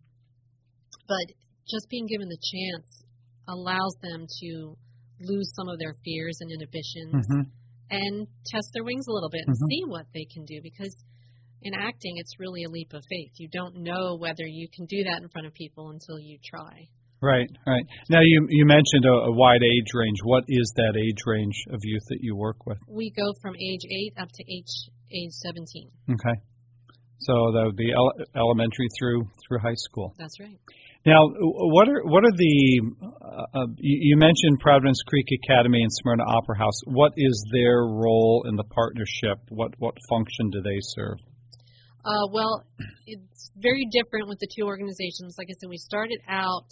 but 1.07 1.27
just 1.69 1.89
being 1.89 2.07
given 2.07 2.27
the 2.27 2.39
chance 2.39 3.03
allows 3.47 3.95
them 4.01 4.25
to 4.41 4.77
lose 5.21 5.51
some 5.55 5.67
of 5.67 5.79
their 5.79 5.95
fears 6.05 6.37
and 6.39 6.51
inhibitions 6.51 7.27
Mhm. 7.27 7.51
and 7.91 8.27
test 8.45 8.69
their 8.73 8.83
wings 8.83 9.07
a 9.07 9.11
little 9.11 9.29
bit 9.29 9.43
and 9.45 9.55
Mhm. 9.55 9.67
see 9.69 9.83
what 9.85 10.07
they 10.13 10.25
can 10.25 10.45
do 10.45 10.61
because 10.61 10.95
in 11.61 11.73
acting 11.73 12.17
it's 12.17 12.39
really 12.39 12.63
a 12.63 12.69
leap 12.69 12.93
of 12.93 13.03
faith. 13.09 13.33
You 13.37 13.49
don't 13.49 13.75
know 13.83 14.15
whether 14.15 14.45
you 14.45 14.67
can 14.69 14.85
do 14.85 15.03
that 15.03 15.21
in 15.21 15.29
front 15.29 15.47
of 15.47 15.53
people 15.53 15.89
until 15.89 16.19
you 16.19 16.37
try. 16.43 16.87
Right, 17.21 17.49
right. 17.67 17.83
Now 18.09 18.21
you 18.23 18.47
you 18.49 18.65
mentioned 18.65 19.03
a, 19.03 19.27
a 19.27 19.31
wide 19.35 19.61
age 19.61 19.91
range. 19.93 20.19
What 20.23 20.45
is 20.47 20.71
that 20.77 20.95
age 20.95 21.19
range 21.25 21.65
of 21.69 21.79
youth 21.83 22.03
that 22.09 22.19
you 22.21 22.35
work 22.35 22.65
with? 22.65 22.77
We 22.87 23.11
go 23.11 23.33
from 23.41 23.55
age 23.55 23.83
8 24.17 24.21
up 24.21 24.29
to 24.31 24.43
age 24.47 24.71
age 25.11 25.31
17. 25.43 25.91
Okay, 26.11 26.39
so 27.19 27.33
that 27.51 27.63
would 27.65 27.75
be 27.75 27.91
ele- 27.91 28.25
elementary 28.35 28.87
through 28.97 29.27
through 29.45 29.59
high 29.59 29.75
school. 29.75 30.15
That's 30.17 30.39
right. 30.39 30.59
Now, 31.05 31.19
what 31.23 31.87
are 31.87 32.03
what 32.03 32.23
are 32.23 32.35
the? 32.35 32.81
Uh, 33.01 33.59
uh, 33.59 33.67
you 33.77 34.15
you 34.15 34.17
mentioned 34.17 34.59
Providence 34.59 35.01
Creek 35.07 35.27
Academy 35.43 35.81
and 35.81 35.91
Smyrna 35.91 36.23
Opera 36.23 36.57
House. 36.57 36.79
What 36.85 37.13
is 37.17 37.45
their 37.51 37.83
role 37.83 38.45
in 38.47 38.55
the 38.55 38.65
partnership? 38.65 39.39
What 39.49 39.71
what 39.79 39.95
function 40.09 40.49
do 40.51 40.61
they 40.61 40.79
serve? 40.95 41.19
Uh, 42.03 42.27
well, 42.31 42.63
it's 43.07 43.51
very 43.57 43.85
different 43.91 44.27
with 44.27 44.39
the 44.39 44.47
two 44.55 44.65
organizations. 44.65 45.35
Like 45.37 45.47
I 45.49 45.55
said, 45.59 45.69
we 45.69 45.77
started 45.77 46.19
out 46.27 46.67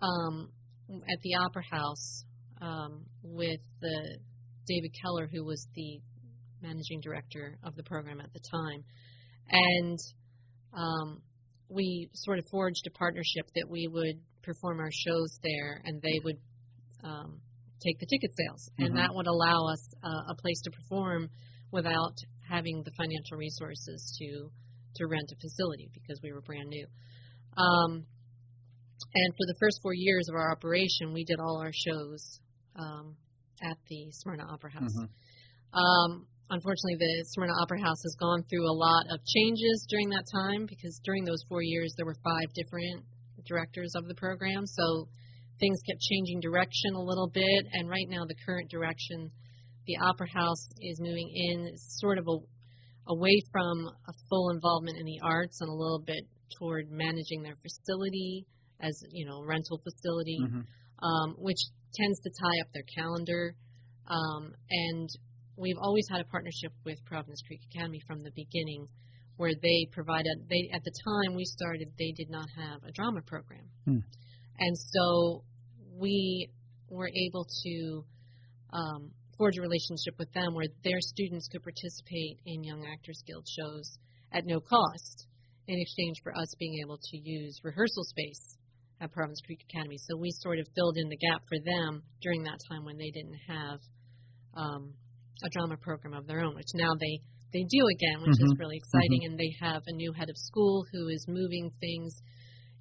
um, 0.00 0.50
at 0.90 1.20
the 1.22 1.34
Opera 1.34 1.62
House 1.70 2.24
um, 2.60 3.04
with 3.22 3.60
the 3.80 4.18
David 4.66 4.90
Keller, 5.00 5.28
who 5.32 5.44
was 5.44 5.66
the 5.74 6.00
managing 6.62 7.00
director 7.00 7.58
of 7.64 7.74
the 7.76 7.82
program 7.82 8.20
at 8.20 8.32
the 8.32 8.40
time, 8.50 8.84
and 9.50 9.98
um, 10.72 11.22
we 11.68 12.08
sort 12.14 12.38
of 12.38 12.44
forged 12.50 12.86
a 12.86 12.90
partnership 12.98 13.46
that 13.54 13.66
we 13.68 13.88
would 13.88 14.16
perform 14.42 14.78
our 14.80 14.90
shows 14.92 15.38
there, 15.42 15.82
and 15.84 16.00
they 16.02 16.20
would 16.24 16.38
um, 17.04 17.40
take 17.84 17.98
the 17.98 18.06
ticket 18.06 18.30
sales, 18.36 18.70
Mhm. 18.78 18.86
and 18.86 18.96
that 18.96 19.14
would 19.14 19.26
allow 19.26 19.66
us 19.72 19.94
uh, 20.02 20.32
a 20.32 20.34
place 20.36 20.60
to 20.62 20.70
perform 20.70 21.28
without 21.72 22.16
having 22.48 22.82
the 22.84 22.92
financial 22.92 23.36
resources 23.36 24.16
to 24.18 24.50
to 24.94 25.06
rent 25.06 25.30
a 25.30 25.36
facility 25.36 25.90
because 25.92 26.18
we 26.22 26.32
were 26.32 26.40
brand 26.40 26.70
new. 26.70 26.86
Um, 27.58 28.06
and 29.14 29.34
for 29.34 29.46
the 29.46 29.56
first 29.60 29.80
four 29.82 29.94
years 29.94 30.28
of 30.28 30.34
our 30.34 30.52
operation, 30.52 31.12
we 31.12 31.24
did 31.24 31.40
all 31.40 31.60
our 31.60 31.72
shows 31.72 32.40
um, 32.76 33.16
at 33.62 33.76
the 33.88 34.10
Smyrna 34.12 34.44
Opera 34.44 34.72
House. 34.72 34.96
Mhm. 34.96 35.08
Um, 35.72 36.26
unfortunately, 36.50 36.96
the 36.96 37.24
Smyrna 37.32 37.52
Opera 37.60 37.80
House 37.80 38.02
has 38.02 38.16
gone 38.18 38.42
through 38.44 38.68
a 38.68 38.76
lot 38.76 39.04
of 39.10 39.24
changes 39.24 39.86
during 39.88 40.08
that 40.10 40.24
time 40.32 40.66
because 40.66 41.00
during 41.04 41.24
those 41.24 41.42
four 41.48 41.62
years 41.62 41.94
there 41.96 42.06
were 42.06 42.16
five 42.22 42.52
different 42.54 43.04
directors 43.44 43.92
of 43.94 44.06
the 44.08 44.14
program, 44.14 44.66
so 44.66 45.08
things 45.60 45.80
kept 45.88 46.00
changing 46.00 46.40
direction 46.40 46.94
a 46.94 47.02
little 47.02 47.28
bit. 47.28 47.66
And 47.72 47.88
right 47.88 48.08
now, 48.08 48.24
the 48.24 48.36
current 48.44 48.70
direction, 48.70 49.30
the 49.86 49.96
Opera 49.98 50.28
House 50.28 50.72
is 50.80 51.00
moving 51.00 51.30
in 51.34 51.76
sort 51.76 52.18
of 52.18 52.26
a, 52.28 52.36
away 53.08 53.40
from 53.52 53.86
a 54.08 54.12
full 54.28 54.50
involvement 54.50 54.98
in 54.98 55.04
the 55.04 55.20
arts 55.22 55.60
and 55.60 55.70
a 55.70 55.72
little 55.72 56.02
bit 56.04 56.24
toward 56.58 56.90
managing 56.90 57.42
their 57.42 57.56
facility 57.62 58.46
as 58.80 59.02
you 59.10 59.24
know 59.26 59.42
rental 59.42 59.78
facility 59.78 60.38
Mhm. 60.40 60.66
um, 61.02 61.34
which 61.38 61.58
tends 61.94 62.20
to 62.20 62.30
tie 62.30 62.60
up 62.62 62.68
their 62.72 62.84
calendar. 62.94 63.54
Um, 64.06 64.54
and 64.70 65.08
we've 65.56 65.78
always 65.80 66.06
had 66.10 66.20
a 66.20 66.24
partnership 66.24 66.72
with 66.84 66.98
Providence 67.04 67.42
Creek 67.46 67.60
Academy 67.72 68.00
from 68.06 68.20
the 68.20 68.30
beginning, 68.36 68.88
where 69.36 69.52
they 69.54 69.86
provided. 69.92 70.46
They 70.48 70.70
at 70.72 70.84
the 70.84 70.92
time 71.04 71.34
we 71.34 71.44
started, 71.44 71.88
they 71.98 72.12
did 72.12 72.30
not 72.30 72.48
have 72.56 72.84
a 72.84 72.92
drama 72.92 73.22
program, 73.22 73.68
Hmm. 73.84 73.98
and 74.58 74.78
so 74.78 75.44
we 75.98 76.50
were 76.88 77.10
able 77.14 77.46
to 77.64 78.04
um, 78.70 79.10
forge 79.38 79.56
a 79.58 79.60
relationship 79.62 80.18
with 80.18 80.30
them 80.32 80.54
where 80.54 80.66
their 80.82 81.00
students 81.00 81.48
could 81.48 81.62
participate 81.62 82.40
in 82.46 82.62
Young 82.64 82.84
Actors 82.86 83.22
Guild 83.26 83.46
shows 83.48 83.98
at 84.32 84.44
no 84.44 84.60
cost 84.60 85.26
in 85.68 85.78
exchange 85.78 86.16
for 86.22 86.36
us 86.36 86.54
being 86.58 86.78
able 86.82 86.98
to 86.98 87.16
use 87.16 87.58
rehearsal 87.62 88.04
space 88.04 88.56
at 89.00 89.12
Providence 89.12 89.40
Creek 89.44 89.60
Academy. 89.68 89.98
So 89.98 90.16
we 90.16 90.30
sort 90.40 90.58
of 90.58 90.66
filled 90.74 90.96
in 90.96 91.08
the 91.08 91.16
gap 91.16 91.42
for 91.48 91.58
them 91.58 92.02
during 92.22 92.42
that 92.44 92.58
time 92.70 92.84
when 92.84 92.96
they 92.96 93.10
didn't 93.10 93.38
have 93.48 93.80
um, 94.56 94.94
a 95.44 95.48
drama 95.50 95.76
program 95.76 96.14
of 96.14 96.26
their 96.26 96.40
own, 96.40 96.54
which 96.54 96.72
now 96.74 96.92
they 96.98 97.20
they 97.52 97.62
do 97.70 97.86
again, 97.94 98.20
which 98.20 98.36
is 98.40 98.52
Mhm. 98.52 98.58
really 98.58 98.76
exciting. 98.76 99.24
And 99.24 99.38
they 99.38 99.54
have 99.60 99.82
a 99.86 99.92
new 99.92 100.12
head 100.12 100.28
of 100.28 100.36
school 100.36 100.84
who 100.92 101.08
is 101.08 101.24
moving 101.28 101.70
things 101.80 102.12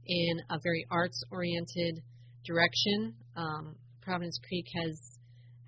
in 0.06 0.42
a 0.50 0.58
very 0.64 0.86
arts 0.90 1.22
oriented 1.32 2.02
direction. 2.44 3.16
Um, 3.36 3.76
Providence 4.02 4.40
Creek 4.48 4.66
has 4.84 5.20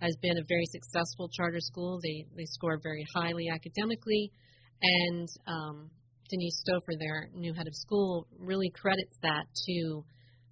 has 0.02 0.16
been 0.22 0.38
a 0.38 0.44
very 0.48 0.66
successful 0.66 1.28
charter 1.30 1.60
school. 1.60 2.00
They 2.02 2.26
they 2.36 2.46
score 2.46 2.80
very 2.82 3.06
highly 3.16 3.50
academically, 3.50 4.32
and 4.82 5.28
um, 5.48 5.90
Denise 6.30 6.62
Stouffer, 6.64 6.98
their 7.00 7.30
new 7.34 7.54
head 7.54 7.68
of 7.68 7.76
school, 7.76 8.28
really 8.38 8.70
credits 8.72 9.18
that 9.22 9.46
to 9.68 10.04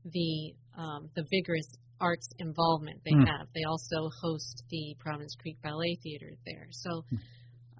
the 0.05 0.53
um, 0.77 1.09
the 1.15 1.23
vigorous 1.31 1.67
arts 1.99 2.29
involvement 2.39 3.01
they 3.05 3.11
Mm. 3.11 3.27
have. 3.27 3.47
They 3.55 3.63
also 3.63 4.09
host 4.21 4.63
the 4.69 4.95
Providence 4.99 5.35
Creek 5.35 5.57
Ballet 5.63 5.97
Theater 6.03 6.31
there, 6.45 6.67
so 6.71 7.05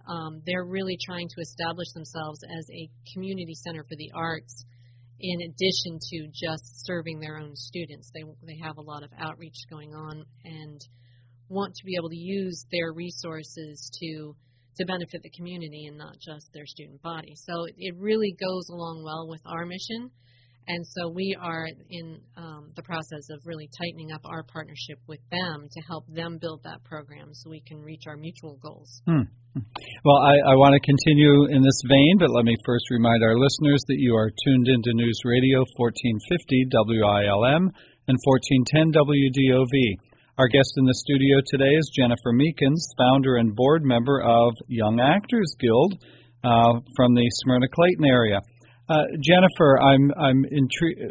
um, 0.08 0.42
they're 0.46 0.66
really 0.66 0.98
trying 1.04 1.28
to 1.30 1.42
establish 1.42 1.92
themselves 1.94 2.40
as 2.58 2.70
a 2.72 2.90
community 3.14 3.56
center 3.56 3.84
for 3.84 3.96
the 3.98 4.12
arts. 4.14 4.66
In 5.20 5.42
addition 5.42 5.98
to 6.12 6.28
just 6.28 6.86
serving 6.86 7.20
their 7.20 7.38
own 7.38 7.56
students, 7.56 8.12
they 8.14 8.24
they 8.46 8.58
have 8.62 8.78
a 8.78 8.82
lot 8.82 9.04
of 9.04 9.10
outreach 9.18 9.56
going 9.70 9.94
on 9.96 10.26
and 10.44 10.82
want 11.50 11.74
to 11.76 11.86
be 11.86 11.96
able 11.96 12.10
to 12.10 12.18
use 12.18 12.66
their 12.72 12.92
resources 12.92 13.90
to 14.02 14.36
to 14.78 14.86
benefit 14.86 15.22
the 15.24 15.30
community 15.30 15.86
and 15.86 15.98
not 15.98 16.18
just 16.20 16.52
their 16.54 16.66
student 16.66 17.02
body. 17.02 17.34
So 17.36 17.64
it, 17.64 17.76
it 17.78 17.96
really 17.98 18.36
goes 18.38 18.68
along 18.70 19.04
well 19.06 19.28
with 19.30 19.42
our 19.46 19.66
mission. 19.66 20.12
And 20.68 20.86
so 20.86 21.10
we 21.10 21.38
are 21.40 21.68
in 21.90 22.20
um, 22.38 22.72
the 22.76 22.82
process 22.82 23.30
of 23.30 23.40
really 23.46 23.70
tightening 23.78 24.12
up 24.12 24.22
our 24.26 24.44
partnership 24.44 25.00
with 25.08 25.22
them 25.30 25.68
to 25.70 25.80
help 25.88 26.06
them 26.10 26.38
build 26.42 26.62
that 26.64 26.84
program 26.84 27.34
so 27.34 27.50
we 27.50 27.62
can 27.62 27.82
reach 27.82 28.04
our 28.08 28.18
mutual 28.18 28.58
goals. 28.62 29.02
Hmm. 29.06 29.30
Well, 30.04 30.20
I, 30.20 30.52
I 30.52 30.56
want 30.60 30.74
to 30.74 30.82
continue 30.84 31.48
in 31.54 31.64
this 31.64 31.80
vein, 31.88 32.18
but 32.20 32.30
let 32.34 32.44
me 32.44 32.58
first 32.66 32.86
remind 32.92 33.24
our 33.24 33.38
listeners 33.38 33.80
that 33.88 34.02
you 34.02 34.16
are 34.16 34.32
tuned 34.44 34.68
into 34.68 34.92
News 34.94 35.22
Radio 35.24 35.64
1450 35.78 36.68
WILM 36.74 37.72
and 38.10 38.18
1410 38.20 38.92
WDOV. 38.92 39.76
Our 40.38 40.50
guest 40.50 40.74
in 40.76 40.84
the 40.84 41.00
studio 41.00 41.40
today 41.48 41.72
is 41.80 41.96
Jennifer 41.96 42.34
Meekins, 42.36 42.84
founder 42.98 43.38
and 43.38 43.56
board 43.56 43.86
member 43.86 44.20
of 44.20 44.52
Young 44.68 45.00
Actors 45.00 45.56
Guild 45.58 45.96
uh, 46.44 46.82
from 46.98 47.16
the 47.16 47.24
Smyrna 47.40 47.68
Clayton 47.72 48.04
area. 48.04 48.42
Uh, 48.88 49.04
Jennifer, 49.22 49.80
I'm 49.82 50.12
I'm 50.18 50.46
intri- 50.46 51.10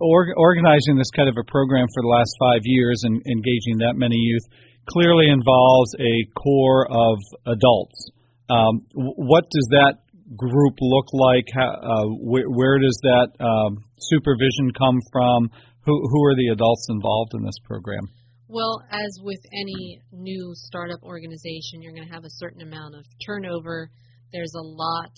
or, 0.00 0.34
organizing 0.36 0.96
this 0.96 1.10
kind 1.16 1.28
of 1.28 1.36
a 1.40 1.44
program 1.50 1.86
for 1.94 2.02
the 2.02 2.08
last 2.08 2.32
five 2.38 2.60
years 2.64 3.02
and 3.04 3.22
engaging 3.26 3.78
that 3.78 3.94
many 3.96 4.16
youth 4.16 4.42
clearly 4.88 5.28
involves 5.28 5.94
a 5.98 6.14
core 6.36 6.86
of 6.90 7.18
adults. 7.46 8.10
Um, 8.50 8.84
what 8.94 9.44
does 9.50 9.66
that 9.70 9.94
group 10.36 10.74
look 10.80 11.06
like? 11.12 11.46
How, 11.54 11.72
uh, 11.72 12.06
wh- 12.20 12.50
where 12.50 12.78
does 12.78 12.98
that 13.02 13.28
um, 13.40 13.84
supervision 13.98 14.72
come 14.76 14.98
from? 15.12 15.50
Who, 15.84 15.98
who 15.98 16.24
are 16.26 16.36
the 16.36 16.48
adults 16.52 16.86
involved 16.90 17.32
in 17.34 17.44
this 17.44 17.58
program? 17.64 18.06
Well, 18.48 18.82
as 18.90 19.18
with 19.22 19.40
any 19.52 20.00
new 20.12 20.52
startup 20.54 21.02
organization, 21.02 21.80
you're 21.80 21.94
going 21.94 22.06
to 22.06 22.12
have 22.14 22.24
a 22.24 22.36
certain 22.36 22.60
amount 22.60 22.94
of 22.94 23.04
turnover. 23.24 23.90
There's 24.32 24.52
a 24.54 24.62
lot, 24.62 25.12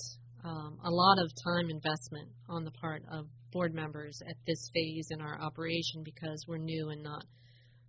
um, 0.44 0.78
a 0.84 0.90
lot 0.90 1.16
of 1.24 1.32
time 1.42 1.70
investment 1.70 2.28
on 2.48 2.64
the 2.64 2.70
part 2.72 3.02
of 3.10 3.26
board 3.52 3.74
members 3.74 4.18
at 4.28 4.36
this 4.46 4.70
phase 4.74 5.08
in 5.10 5.20
our 5.20 5.40
operation 5.40 6.02
because 6.04 6.44
we're 6.46 6.58
new 6.58 6.90
and 6.90 7.02
not 7.02 7.24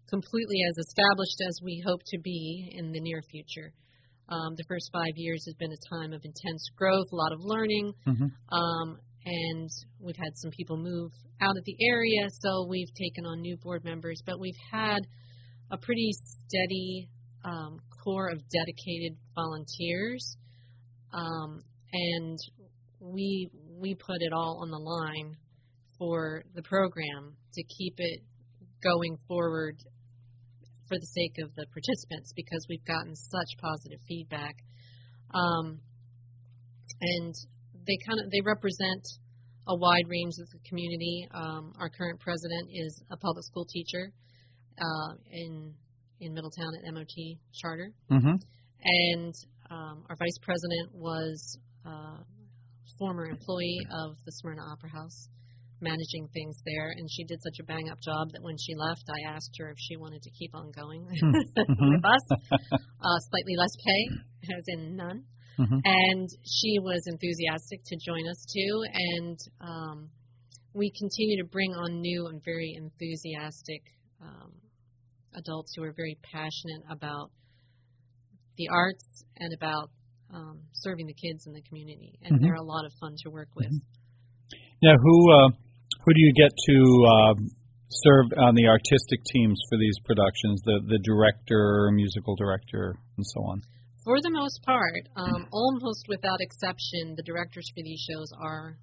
completely 0.10 0.58
as 0.70 0.78
established 0.78 1.42
as 1.48 1.60
we 1.64 1.84
hope 1.86 2.00
to 2.06 2.20
be 2.20 2.72
in 2.78 2.92
the 2.92 3.02
near 3.02 3.22
future. 3.30 3.74
Um, 4.30 4.56
the 4.56 4.64
first 4.68 4.90
five 4.94 5.14
years 5.16 5.44
has 5.46 5.56
been 5.56 5.72
a 5.72 5.96
time 5.96 6.14
of 6.14 6.22
intense 6.24 6.70
growth, 6.76 7.08
a 7.12 7.16
lot 7.16 7.34
of 7.34 7.40
learning, 7.42 7.94
Mhm. 8.08 8.32
um, 8.50 9.00
and 9.26 9.70
we've 10.00 10.16
had 10.18 10.38
some 10.38 10.52
people 10.52 10.78
move 10.78 11.12
out 11.42 11.58
of 11.58 11.66
the 11.66 11.76
area, 11.82 12.30
so 12.30 12.66
we've 12.70 12.94
taken 12.94 13.26
on 13.26 13.42
new 13.42 13.58
board 13.58 13.84
members, 13.84 14.22
but 14.26 14.40
we've 14.40 14.58
had 14.72 15.00
a 15.72 15.78
pretty 15.78 16.12
steady 16.14 17.10
um, 17.44 17.80
core 18.04 18.30
of 18.30 18.42
dedicated 18.50 19.18
volunteers, 19.36 20.38
um, 21.14 21.62
and 21.96 22.38
we 23.00 23.50
we 23.80 23.96
put 23.96 24.18
it 24.20 24.34
all 24.34 24.60
on 24.62 24.70
the 24.72 24.78
line 24.78 25.36
for 25.98 26.44
the 26.56 26.62
program 26.64 27.36
to 27.54 27.64
keep 27.64 27.96
it 27.98 28.20
going 28.84 29.18
forward 29.28 29.76
for 30.88 30.98
the 31.00 31.06
sake 31.18 31.36
of 31.44 31.50
the 31.56 31.66
participants 31.74 32.32
because 32.36 32.66
we've 32.70 32.86
gotten 32.86 33.16
such 33.16 33.52
positive 33.62 34.00
feedback, 34.08 34.56
um, 35.34 35.80
and 37.02 37.34
they 37.88 37.98
kind 38.08 38.20
of 38.24 38.32
they 38.32 38.42
represent 38.46 39.04
a 39.68 39.76
wide 39.76 40.06
range 40.08 40.36
of 40.40 40.48
the 40.52 40.60
community. 40.68 41.28
Um, 41.34 41.74
our 41.80 41.90
current 41.90 42.20
president 42.20 42.70
is 42.72 43.02
a 43.10 43.18
public 43.18 43.44
school 43.46 43.66
teacher 43.66 44.12
uh, 44.78 45.12
in 45.32 45.74
in 46.20 46.34
Middletown 46.34 46.72
at 46.78 46.94
MOT 46.94 47.16
Charter, 47.54 47.92
Mm-hmm. 48.12 48.36
and 48.84 49.34
um, 49.72 50.04
our 50.10 50.16
vice 50.16 50.38
president 50.42 50.94
was 50.94 51.58
a 51.86 52.24
former 53.00 53.26
employee 53.26 53.80
of 53.92 54.16
the 54.26 54.32
Smyrna 54.32 54.62
Opera 54.72 54.90
House, 54.90 55.30
managing 55.82 56.28
things 56.34 56.58
there, 56.66 56.92
and 56.98 57.10
she 57.12 57.24
did 57.26 57.42
such 57.44 57.60
a 57.60 57.64
bang 57.64 57.90
up 57.92 58.00
job 58.02 58.32
that 58.32 58.42
when 58.42 58.56
she 58.58 58.74
left, 58.76 59.04
I 59.10 59.34
asked 59.34 59.56
her 59.60 59.70
if 59.70 59.78
she 59.80 59.98
wanted 59.98 60.22
to 60.24 60.32
keep 60.32 60.56
on 60.56 60.72
going 60.72 61.06
with 61.12 62.06
us. 62.06 62.26
Uh, 62.32 63.20
slightly 63.30 63.56
less 63.58 63.76
pay, 63.86 64.56
as 64.58 64.64
in 64.68 64.96
none. 64.96 65.24
Mhm. 65.60 65.82
And 65.86 66.30
she 66.44 66.80
was 66.80 67.02
enthusiastic 67.08 67.82
to 67.86 67.98
join 68.06 68.28
us 68.28 68.46
too, 68.46 68.84
and 68.94 69.40
um, 69.62 70.10
we 70.74 70.92
continue 71.00 71.42
to 71.42 71.50
bring 71.50 71.72
on 71.72 72.02
new 72.02 72.28
and 72.28 72.44
very 72.44 72.76
enthusiastic 72.76 73.82
um, 74.22 74.52
adults 75.36 75.74
who 75.76 75.84
are 75.84 75.94
very 75.94 76.18
passionate 76.24 76.84
about 76.90 77.32
the 78.58 78.68
arts 78.70 79.24
and 79.38 79.54
about 79.54 79.90
um, 80.34 80.62
serving 80.74 81.08
the 81.08 81.14
kids 81.14 81.48
in 81.48 81.54
the 81.54 81.62
community, 81.62 82.18
and 82.24 82.38
Mhm. 82.38 82.42
they're 82.42 82.56
a 82.56 82.64
lot 82.64 82.86
of 82.86 82.94
fun 83.00 83.16
to 83.24 83.30
work 83.30 83.50
with. 83.56 83.72
Now, 84.82 84.96
who 84.98 85.32
uh, 85.32 85.50
who 85.50 86.14
do 86.14 86.22
you 86.22 86.34
get 86.34 86.52
to 86.70 86.78
um, 87.16 87.38
serve 87.90 88.26
on 88.38 88.56
the 88.56 88.68
artistic 88.68 89.24
teams 89.26 89.60
for 89.70 89.78
these 89.78 89.98
productions? 90.04 90.62
The 90.64 90.82
the 90.88 91.00
director, 91.00 91.90
musical 91.94 92.36
director, 92.36 92.96
and 93.18 93.26
so 93.26 93.42
on. 93.44 93.62
For 94.04 94.22
the 94.22 94.30
most 94.30 94.62
part, 94.64 95.02
um, 95.16 95.48
almost 95.52 96.06
without 96.08 96.40
exception, 96.40 97.16
the 97.18 97.24
directors 97.24 97.66
for 97.74 97.82
these 97.82 98.06
shows 98.06 98.30
are 98.40 98.78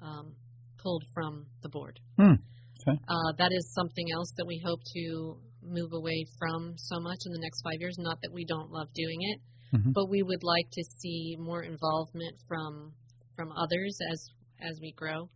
um, 0.00 0.34
pulled 0.78 1.04
from 1.12 1.46
the 1.62 1.68
board. 1.68 2.00
Hmm. 2.16 2.40
Okay. 2.80 2.98
Uh, 3.08 3.32
that 3.36 3.52
is 3.52 3.72
something 3.74 4.06
else 4.12 4.32
that 4.36 4.46
we 4.46 4.60
hope 4.64 4.80
to 4.94 5.36
move 5.62 5.92
away 5.92 6.24
from 6.38 6.74
so 6.76 7.00
much 7.00 7.18
in 7.26 7.32
the 7.32 7.40
next 7.40 7.62
five 7.62 7.80
years. 7.80 7.96
Not 7.98 8.18
that 8.22 8.32
we 8.32 8.44
don't 8.44 8.70
love 8.70 8.88
doing 8.94 9.20
it, 9.20 9.40
Mhm. 9.74 9.92
but 9.92 10.08
we 10.08 10.22
would 10.22 10.44
like 10.44 10.70
to 10.72 10.84
see 10.84 11.36
more 11.38 11.62
involvement 11.62 12.36
from 12.46 12.92
from 13.34 13.50
others 13.52 13.98
as 14.12 14.30
as 14.60 14.78
we 14.80 14.92
grow. 14.92 15.28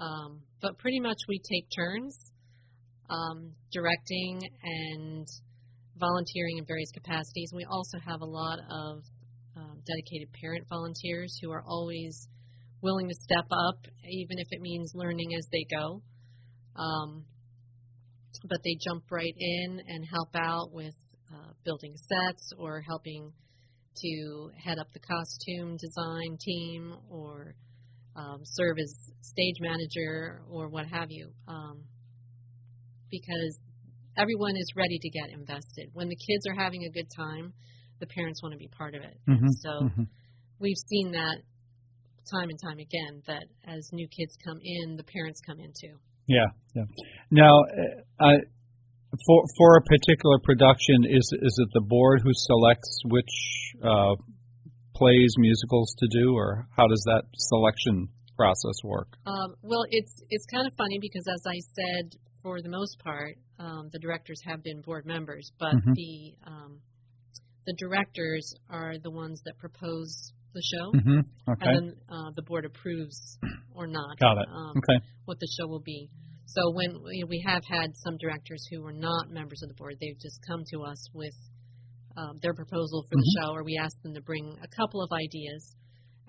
Um, 0.00 0.42
but 0.60 0.78
pretty 0.78 0.98
much 0.98 1.18
we 1.28 1.38
take 1.38 1.68
turns 1.70 2.32
um, 3.08 3.52
directing 3.72 4.40
and 4.62 5.26
volunteering 5.98 6.58
in 6.58 6.64
various 6.64 6.90
capacities. 6.92 7.52
We 7.54 7.64
also 7.64 7.98
have 7.98 8.20
a 8.22 8.26
lot 8.26 8.58
of 8.70 9.02
um, 9.56 9.82
dedicated 9.86 10.32
parent 10.40 10.66
volunteers 10.68 11.36
who 11.42 11.50
are 11.50 11.62
always 11.66 12.28
willing 12.82 13.08
to 13.08 13.14
step 13.14 13.44
up, 13.50 13.86
even 14.04 14.38
if 14.38 14.48
it 14.50 14.60
means 14.60 14.92
learning 14.94 15.34
as 15.36 15.46
they 15.52 15.64
go. 15.70 16.02
Um, 16.76 17.24
but 18.48 18.60
they 18.64 18.76
jump 18.80 19.04
right 19.10 19.34
in 19.36 19.80
and 19.86 20.04
help 20.06 20.30
out 20.34 20.72
with 20.72 20.94
uh, 21.32 21.52
building 21.64 21.94
sets 21.96 22.52
or 22.58 22.80
helping 22.80 23.32
to 23.96 24.50
head 24.62 24.78
up 24.78 24.92
the 24.92 25.00
costume 25.00 25.76
design 25.76 26.38
team 26.40 26.94
or 27.08 27.54
um, 28.16 28.40
serve 28.44 28.78
as 28.78 28.94
stage 29.20 29.56
manager 29.60 30.42
or 30.50 30.68
what 30.68 30.86
have 30.86 31.10
you. 31.10 31.30
Um, 31.48 31.84
because 33.10 33.58
everyone 34.16 34.56
is 34.56 34.72
ready 34.76 34.98
to 34.98 35.10
get 35.10 35.30
invested. 35.30 35.90
When 35.92 36.08
the 36.08 36.16
kids 36.16 36.46
are 36.46 36.54
having 36.54 36.84
a 36.84 36.90
good 36.90 37.08
time, 37.16 37.52
the 37.98 38.06
parents 38.06 38.42
want 38.42 38.52
to 38.52 38.58
be 38.58 38.68
part 38.68 38.94
of 38.94 39.02
it. 39.02 39.16
Mhm. 39.28 39.48
So 39.60 39.70
Mhm. 39.88 40.08
we've 40.58 40.78
seen 40.88 41.12
that 41.12 41.42
time 42.30 42.48
and 42.48 42.58
time 42.62 42.78
again 42.78 43.22
that 43.26 43.44
as 43.64 43.88
new 43.92 44.08
kids 44.08 44.36
come 44.44 44.60
in, 44.62 44.96
the 44.96 45.04
parents 45.04 45.40
come 45.40 45.58
in 45.60 45.72
too. 45.72 45.98
Yeah, 46.26 46.46
yeah. 46.74 46.84
Now, 47.30 47.62
uh, 47.64 48.02
I, 48.20 48.36
for 49.26 49.44
for 49.56 49.76
a 49.76 49.82
particular 49.82 50.38
production, 50.42 51.04
is 51.08 51.26
is 51.42 51.54
it 51.58 51.68
the 51.74 51.80
board 51.86 52.20
who 52.22 52.30
selects 52.32 52.90
which 53.06 53.34
uh, 53.82 54.14
plays, 54.94 55.34
musicals 55.38 55.94
to 55.98 56.06
do, 56.10 56.34
or 56.34 56.66
how 56.76 56.86
does 56.86 57.02
that 57.06 57.22
selection 57.34 58.08
process 58.36 58.76
work? 58.84 59.08
Um, 59.26 59.54
well, 59.62 59.84
it's 59.90 60.22
it's 60.30 60.46
kind 60.52 60.66
of 60.66 60.72
funny 60.76 60.98
because 61.00 61.26
as 61.28 61.42
I 61.46 61.58
said, 61.76 62.18
for 62.42 62.60
the 62.62 62.68
most 62.70 62.98
part, 63.02 63.36
um, 63.58 63.88
the 63.92 63.98
directors 63.98 64.40
have 64.46 64.62
been 64.62 64.80
board 64.80 65.04
members, 65.06 65.50
but 65.58 65.74
Mhm. 65.74 65.94
the 65.94 66.34
um, 66.46 66.80
the 67.66 67.74
directors 67.78 68.54
are 68.70 68.94
the 69.02 69.10
ones 69.10 69.42
that 69.44 69.56
propose 69.58 70.32
the 70.54 70.62
show, 70.62 70.90
hmm 70.92 71.20
Okay, 71.48 71.66
and 71.66 71.76
then 71.76 71.96
uh, 72.08 72.30
the 72.34 72.42
board 72.42 72.64
approves 72.64 73.38
or 73.74 73.86
not 73.86 74.18
got 74.18 74.38
it. 74.38 74.48
um, 74.48 74.76
Okay, 74.78 75.04
what 75.26 75.38
the 75.38 75.48
show 75.58 75.66
will 75.68 75.82
be. 75.84 76.08
So 76.50 76.74
when 76.74 76.98
we, 77.06 77.22
we 77.28 77.38
have 77.46 77.62
had 77.62 77.94
some 77.94 78.16
directors 78.18 78.66
who 78.70 78.82
were 78.82 78.92
not 78.92 79.30
members 79.30 79.62
of 79.62 79.68
the 79.68 79.74
board, 79.78 79.94
they've 80.00 80.18
just 80.18 80.42
come 80.48 80.62
to 80.74 80.82
us 80.82 80.98
with 81.14 81.34
um, 82.16 82.38
their 82.42 82.54
proposal 82.54 83.06
for 83.08 83.14
Mhm. 83.16 83.22
the 83.22 83.30
show, 83.38 83.48
or 83.54 83.62
we 83.62 83.78
ask 83.78 83.94
them 84.02 84.14
to 84.14 84.20
bring 84.20 84.58
a 84.62 84.66
couple 84.66 85.00
of 85.00 85.10
ideas, 85.14 85.62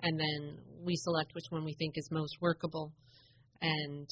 and 0.02 0.14
then 0.18 0.62
we 0.86 0.94
select 0.94 1.34
which 1.34 1.46
one 1.50 1.64
we 1.64 1.74
think 1.74 1.98
is 1.98 2.08
most 2.12 2.38
workable, 2.40 2.92
and 3.60 4.08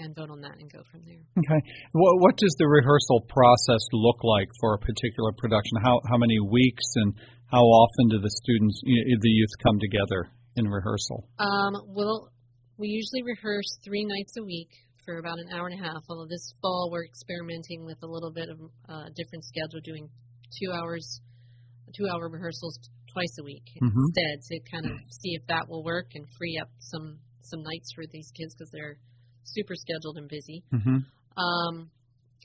and 0.00 0.14
vote 0.14 0.30
on 0.30 0.40
that 0.42 0.54
and 0.58 0.70
go 0.70 0.82
from 0.90 1.02
there. 1.06 1.22
okay. 1.38 1.60
What 1.92 2.14
what 2.20 2.36
does 2.36 2.54
the 2.58 2.66
rehearsal 2.66 3.20
process 3.28 3.82
look 3.92 4.22
like 4.24 4.48
for 4.60 4.74
a 4.74 4.78
particular 4.78 5.30
production? 5.38 5.78
How 5.82 6.00
how 6.10 6.18
many 6.18 6.38
weeks 6.40 6.84
and 6.96 7.14
how 7.46 7.62
often 7.62 8.08
do 8.10 8.18
the 8.18 8.30
students, 8.42 8.80
the 8.84 9.30
youth, 9.38 9.54
come 9.62 9.78
together 9.78 10.30
in 10.56 10.66
rehearsal? 10.66 11.28
Um, 11.38 11.74
well, 11.94 12.30
we 12.76 12.88
usually 12.88 13.22
rehearse 13.22 13.78
three 13.84 14.04
nights 14.04 14.34
a 14.36 14.42
week 14.44 14.70
for 15.08 15.16
about 15.16 15.40
an 15.40 15.48
hour 15.56 15.68
and 15.72 15.80
a 15.80 15.82
half. 15.82 16.04
Although 16.10 16.28
this 16.28 16.52
fall 16.60 16.90
we're 16.92 17.06
experimenting 17.08 17.86
with 17.88 17.96
a 18.04 18.06
little 18.06 18.30
bit 18.30 18.52
of 18.52 18.60
a 18.60 19.08
different 19.16 19.40
schedule, 19.48 19.80
doing 19.80 20.04
two 20.60 20.70
hours, 20.70 21.20
two-hour 21.96 22.28
rehearsals 22.28 22.76
twice 23.08 23.32
a 23.40 23.44
week 23.44 23.64
Mhm. 23.80 23.88
instead, 23.88 24.36
to 24.52 24.60
kind 24.70 24.84
of 24.84 24.92
see 25.08 25.32
if 25.32 25.46
that 25.46 25.64
will 25.66 25.82
work 25.82 26.12
and 26.14 26.28
free 26.36 26.58
up 26.60 26.68
some 26.78 27.18
some 27.40 27.62
nights 27.62 27.88
for 27.94 28.04
these 28.12 28.30
kids 28.36 28.54
because 28.54 28.70
they're 28.70 28.98
super 29.44 29.74
scheduled 29.74 30.18
and 30.18 30.28
busy. 30.28 30.62
hmm 30.70 30.98
Um, 31.40 31.90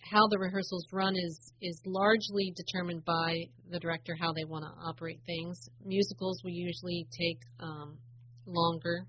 how 0.04 0.26
the 0.28 0.40
rehearsals 0.40 0.88
run 0.94 1.16
is 1.18 1.52
is 1.60 1.82
largely 1.86 2.54
determined 2.56 3.04
by 3.04 3.44
the 3.68 3.80
director 3.80 4.16
how 4.16 4.32
they 4.32 4.46
want 4.46 4.64
to 4.64 4.72
operate 4.88 5.20
things. 5.26 5.68
Musicals 5.84 6.42
we 6.46 6.54
usually 6.54 7.08
take 7.12 7.42
um, 7.60 7.98
longer 8.46 9.06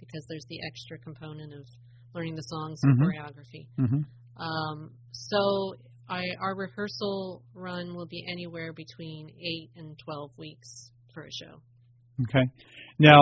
because 0.00 0.24
there's 0.28 0.46
the 0.48 0.60
extra 0.64 0.98
component 0.98 1.52
of 1.52 1.66
learning 2.16 2.34
the 2.34 2.42
songs 2.42 2.80
and 2.82 2.98
Mhm. 2.98 3.04
choreography. 3.04 3.66
hmm 3.76 4.02
Um, 4.42 4.90
so 5.12 5.74
I, 6.08 6.22
our 6.40 6.54
rehearsal 6.56 7.42
run 7.54 7.94
will 7.96 8.06
be 8.06 8.24
anywhere 8.30 8.72
between 8.72 9.28
eight 9.40 9.70
and 9.76 9.98
twelve 9.98 10.30
weeks 10.38 10.90
for 11.12 11.22
a 11.24 11.32
show. 11.32 11.54
Okay. 12.28 12.46
Now, 12.98 13.20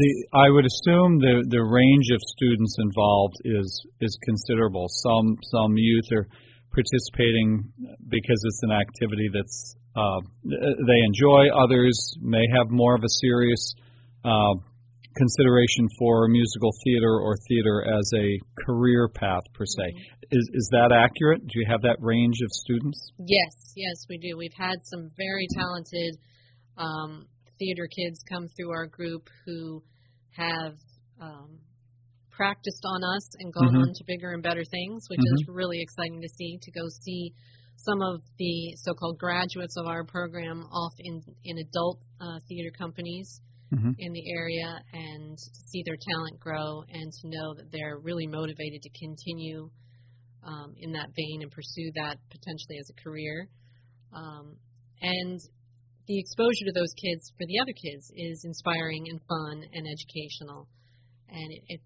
the 0.00 0.10
I 0.34 0.48
would 0.50 0.66
assume 0.72 1.18
the 1.18 1.44
the 1.48 1.62
range 1.80 2.08
of 2.16 2.20
students 2.36 2.76
involved 2.78 3.36
is 3.44 3.68
is 4.00 4.16
considerable. 4.24 4.86
Some 4.88 5.36
some 5.54 5.72
youth 5.76 6.08
are 6.12 6.26
participating 6.76 7.48
because 8.16 8.40
it's 8.48 8.62
an 8.62 8.72
activity 8.72 9.28
that's 9.32 9.58
uh, 9.96 10.20
they 10.90 11.00
enjoy. 11.10 11.48
Others 11.64 11.96
may 12.20 12.44
have 12.56 12.70
more 12.70 12.94
of 12.94 13.02
a 13.02 13.12
serious 13.24 13.74
uh, 14.24 14.54
consideration 15.16 15.88
for 15.98 16.28
musical 16.28 16.70
theater 16.84 17.20
or 17.20 17.34
theater 17.48 17.84
as 17.88 18.10
a 18.14 18.38
career 18.64 19.08
path 19.08 19.42
per 19.54 19.64
se. 19.64 19.84
Is 20.30 20.50
is 20.52 20.68
that 20.72 20.92
accurate? 20.92 21.40
Do 21.46 21.54
you 21.60 21.66
have 21.68 21.82
that 21.82 21.96
range 22.00 22.40
of 22.42 22.50
students? 22.50 23.12
Yes, 23.18 23.72
yes, 23.76 23.96
we 24.08 24.18
do. 24.18 24.36
We've 24.36 24.56
had 24.56 24.76
some 24.82 25.10
very 25.16 25.46
talented 25.54 26.18
um, 26.76 27.26
theater 27.58 27.88
kids 27.88 28.22
come 28.28 28.48
through 28.56 28.70
our 28.70 28.86
group 28.86 29.28
who 29.46 29.82
have 30.36 30.76
um, 31.20 31.58
practiced 32.30 32.84
on 32.84 33.00
us 33.16 33.26
and 33.40 33.52
gone 33.52 33.72
Mhm. 33.74 33.80
on 33.82 33.94
to 33.94 34.04
bigger 34.06 34.32
and 34.32 34.42
better 34.42 34.64
things, 34.64 35.08
which 35.08 35.20
is 35.20 35.44
really 35.48 35.80
exciting 35.80 36.20
to 36.20 36.28
see. 36.28 36.58
To 36.60 36.70
go 36.70 36.84
see 37.02 37.32
some 37.76 38.02
of 38.02 38.20
the 38.38 38.74
so-called 38.76 39.18
graduates 39.18 39.76
of 39.76 39.86
our 39.86 40.04
program 40.04 40.64
off 40.70 40.92
in 40.98 41.22
in 41.44 41.56
adult 41.58 41.98
uh, 42.20 42.38
theater 42.48 42.70
companies 42.76 43.40
Mhm. 43.72 43.94
in 43.98 44.12
the 44.12 44.30
area 44.30 44.80
and 44.92 45.38
see 45.38 45.82
their 45.84 45.96
talent 45.96 46.38
grow 46.38 46.82
and 46.88 47.12
to 47.12 47.28
know 47.28 47.54
that 47.54 47.70
they're 47.72 47.98
really 47.98 48.26
motivated 48.26 48.80
to 48.82 48.90
continue 48.90 49.68
um, 50.44 50.74
in 50.78 50.92
that 50.92 51.10
vein 51.16 51.42
and 51.42 51.50
pursue 51.50 51.90
that 51.96 52.18
potentially 52.30 52.78
as 52.78 52.88
a 52.90 53.02
career. 53.02 53.48
Um, 54.12 54.56
and 55.02 55.40
the 56.06 56.18
exposure 56.20 56.64
to 56.66 56.72
those 56.72 56.92
kids 56.94 57.32
for 57.36 57.44
the 57.46 57.58
other 57.58 57.72
kids 57.74 58.12
is 58.14 58.44
inspiring 58.44 59.06
and 59.10 59.20
fun 59.26 59.64
and 59.72 59.86
educational, 59.88 60.68
and 61.28 61.50
it 61.50 61.62
it, 61.68 61.80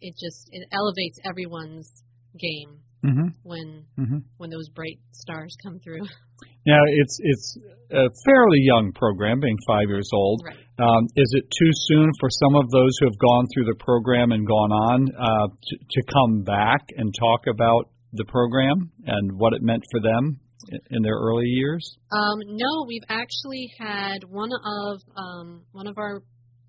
it 0.00 0.14
just 0.14 0.48
it 0.52 0.68
elevates 0.72 1.18
everyone's 1.24 1.90
game 2.38 2.82
Mm-hmm. 3.04 3.28
when 3.42 3.84
Mm-hmm. 3.98 4.18
when 4.36 4.50
those 4.50 4.68
bright 4.70 5.00
stars 5.12 5.54
come 5.62 5.80
through. 5.80 6.02
Now, 6.66 6.82
it's 6.86 7.18
it's 7.22 7.58
a 7.90 8.08
fairly 8.24 8.58
young 8.60 8.92
program, 8.94 9.40
being 9.40 9.58
five 9.66 9.88
years 9.88 10.10
old. 10.12 10.42
Right. 10.44 10.56
Um, 10.78 11.06
is 11.16 11.32
it 11.32 11.44
too 11.50 11.70
soon 11.88 12.10
for 12.20 12.28
some 12.28 12.54
of 12.54 12.70
those 12.70 12.90
who 13.00 13.06
have 13.06 13.18
gone 13.18 13.46
through 13.54 13.64
the 13.64 13.78
program 13.78 14.32
and 14.32 14.46
gone 14.46 14.72
on 14.72 15.08
uh, 15.16 15.48
to, 15.48 15.76
to 15.78 16.02
come 16.12 16.42
back 16.42 16.84
and 16.96 17.14
talk 17.18 17.46
about 17.48 17.88
the 18.12 18.24
program 18.26 18.90
and 19.06 19.32
what 19.38 19.54
it 19.54 19.62
meant 19.62 19.82
for 19.90 20.00
them 20.00 20.38
in, 20.68 20.80
in 20.90 21.02
their 21.02 21.16
early 21.16 21.46
years? 21.46 21.96
Um, 22.12 22.40
no, 22.44 22.84
we've 22.86 23.06
actually 23.08 23.70
had 23.78 24.24
one 24.28 24.50
of 24.52 25.00
um, 25.16 25.62
one 25.72 25.86
of 25.86 25.96
our 25.98 26.22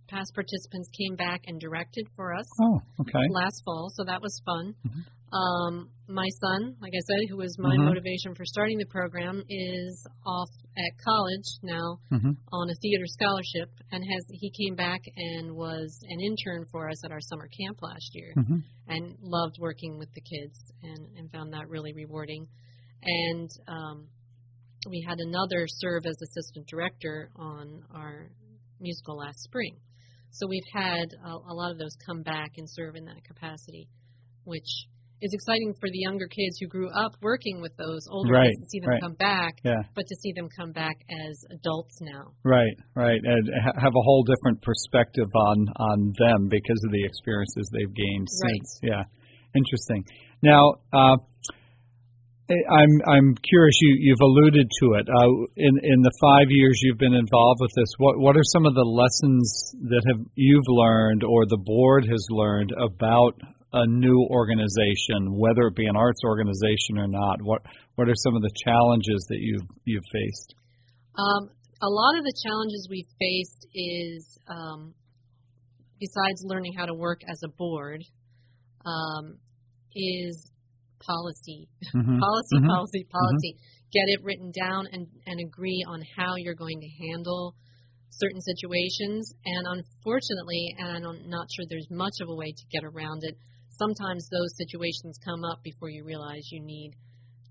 past 0.08 0.34
participants 0.34 0.89
came 0.98 1.15
back 1.15 1.41
and 1.48 1.60
directed 1.60 2.08
for 2.15 2.34
us 2.34 2.48
Oh, 2.62 2.82
okay. 3.02 3.28
last 3.30 3.62
fall, 3.65 3.89
so 3.96 4.04
that 4.06 4.22
was 4.22 4.41
fun. 4.46 4.76
Mhm. 4.86 5.04
Um, 5.34 5.91
my 6.08 6.28
son, 6.39 6.78
like 6.80 6.93
I 6.96 7.04
said, 7.04 7.28
who 7.30 7.38
was 7.38 7.58
my 7.60 7.76
Mhm. 7.76 7.86
motivation 7.86 8.34
for 8.34 8.46
starting 8.46 8.78
the 8.78 8.86
program, 8.86 9.43
is 9.50 10.08
off 10.26 10.50
at 10.78 10.98
college 11.04 11.50
now 11.63 12.00
hmm 12.10 12.32
on 12.54 12.70
a 12.70 12.76
theater 12.76 13.06
scholarship, 13.08 13.70
and 13.91 14.04
has 14.06 14.26
he 14.32 14.50
came 14.52 14.76
back 14.76 15.02
and 15.17 15.54
was 15.54 16.00
an 16.08 16.20
intern 16.22 16.65
for 16.72 16.89
us 16.89 17.04
at 17.04 17.12
our 17.12 17.20
summer 17.20 17.50
camp 17.50 17.82
last 17.82 18.10
year, 18.13 18.34
hmm 18.36 18.60
and 18.88 19.17
loved 19.22 19.58
working 19.60 19.98
with 19.98 20.12
the 20.13 20.22
kids, 20.22 20.72
and 20.82 21.17
and 21.17 21.30
found 21.32 21.52
that 21.54 21.67
really 21.67 21.93
rewarding. 21.93 22.48
And 23.04 23.50
um, 23.67 24.08
we 24.89 25.02
had 25.08 25.20
another 25.20 25.65
serve 25.67 26.06
as 26.06 26.17
assistant 26.22 26.67
director 26.67 27.30
on 27.36 27.84
our 27.91 28.32
musical 28.80 29.17
last 29.17 29.39
spring. 29.43 29.76
So 30.31 30.47
we've 30.47 30.69
had 30.73 31.07
a, 31.25 31.29
a 31.29 31.53
lot 31.53 31.71
of 31.71 31.77
those 31.79 31.95
come 32.05 32.21
back 32.21 32.51
and 32.57 32.67
serve 32.69 32.95
in 32.95 33.05
that 33.05 33.23
capacity, 33.23 33.89
which 34.43 34.87
is 35.19 35.33
exciting 35.33 35.73
for 35.79 35.89
the 35.89 35.97
younger 35.97 36.27
kids 36.27 36.57
who 36.61 36.67
grew 36.67 36.89
up 36.93 37.13
working 37.23 37.59
with 37.59 37.75
those 37.77 38.05
older 38.11 38.33
Right, 38.33 38.49
kids 38.53 38.59
to 38.61 38.69
see 38.69 38.79
them 38.81 38.89
right. 38.89 39.01
come 39.01 39.15
back, 39.15 39.53
Yeah. 39.65 39.81
but 39.95 40.05
to 40.05 40.15
see 40.21 40.31
them 40.35 40.47
come 40.55 40.71
back 40.71 40.93
as 41.09 41.43
adults 41.57 41.97
now. 42.01 42.33
Right, 42.43 42.77
right, 42.95 43.19
and 43.23 43.49
have 43.81 43.95
a 43.95 44.03
whole 44.05 44.23
different 44.23 44.61
perspective 44.61 45.25
on 45.33 45.57
on 45.77 46.13
them 46.19 46.49
because 46.49 46.81
of 46.85 46.91
the 46.91 47.03
experiences 47.03 47.69
they've 47.73 47.93
gained 47.93 48.27
Right. 48.43 48.61
since. 48.61 48.79
Yeah, 48.83 49.03
interesting. 49.55 50.05
Now, 50.43 50.61
uh, 50.93 51.17
I'm 52.49 52.93
I'm 53.05 53.36
curious. 53.43 53.75
You 53.81 53.97
you've 53.99 54.23
alluded 54.23 54.71
to 54.79 54.93
it. 54.93 55.07
Uh, 55.10 55.51
in 55.57 55.73
in 55.83 55.99
the 56.01 56.15
five 56.21 56.47
years 56.49 56.79
you've 56.81 56.97
been 56.97 57.13
involved 57.13 57.60
with 57.60 57.71
this, 57.75 57.91
what 57.97 58.19
what 58.19 58.38
are 58.38 58.47
some 58.55 58.65
of 58.65 58.73
the 58.73 58.88
lessons 58.88 59.75
that 59.91 60.03
have 60.07 60.25
you've 60.36 60.67
learned 60.67 61.23
or 61.23 61.45
the 61.45 61.60
board 61.60 62.07
has 62.10 62.25
learned 62.29 62.71
about 62.71 63.36
a 63.73 63.86
new 63.86 64.27
organization, 64.31 65.36
whether 65.36 65.67
it 65.67 65.75
be 65.75 65.88
an 65.88 65.97
arts 65.97 66.21
organization 66.23 66.97
or 66.97 67.07
not? 67.07 67.41
What 67.41 67.63
what 67.95 68.07
are 68.07 68.15
some 68.15 68.36
of 68.36 68.41
the 68.41 68.55
challenges 68.63 69.27
that 69.27 69.39
you've 69.39 69.67
you've 69.83 70.07
faced? 70.13 70.55
Um, 71.19 71.49
a 71.81 71.89
lot 71.89 72.17
of 72.17 72.23
the 72.23 72.33
challenges 72.47 72.88
we've 72.89 73.12
faced 73.19 73.67
is, 73.75 74.39
um, 74.47 74.93
besides 75.99 76.43
learning 76.45 76.73
how 76.77 76.86
to 76.86 76.93
work 76.93 77.21
as 77.27 77.41
a 77.43 77.49
board, 77.49 78.03
um, 78.86 79.38
is 79.93 80.49
policy, 80.99 81.69
Mhm. 81.95 82.19
policy, 82.21 82.60
Mhm. 82.60 82.67
policy, 82.67 83.03
policy. 83.12 83.55
Get 83.93 84.07
it 84.10 84.23
written 84.23 84.51
down 84.51 84.88
and 84.91 85.07
and 85.25 85.39
agree 85.39 85.83
on 85.88 86.01
how 86.17 86.36
you're 86.38 86.55
going 86.55 86.79
to 86.81 86.89
handle 87.07 87.55
certain 88.10 88.41
situations. 88.41 89.33
And 89.45 89.65
unfortunately, 89.67 90.75
and 90.77 91.05
I'm 91.05 91.29
not 91.29 91.47
sure 91.55 91.65
there's 91.69 91.88
much 91.91 92.15
of 92.21 92.29
a 92.29 92.36
way 92.36 92.51
to 92.51 92.65
get 92.71 92.83
around 92.83 93.23
it. 93.23 93.36
Sometimes 93.69 94.27
those 94.29 94.55
situations 94.57 95.19
come 95.23 95.43
up 95.43 95.62
before 95.63 95.89
you 95.89 96.03
realize 96.03 96.49
you 96.51 96.62
need 96.63 96.93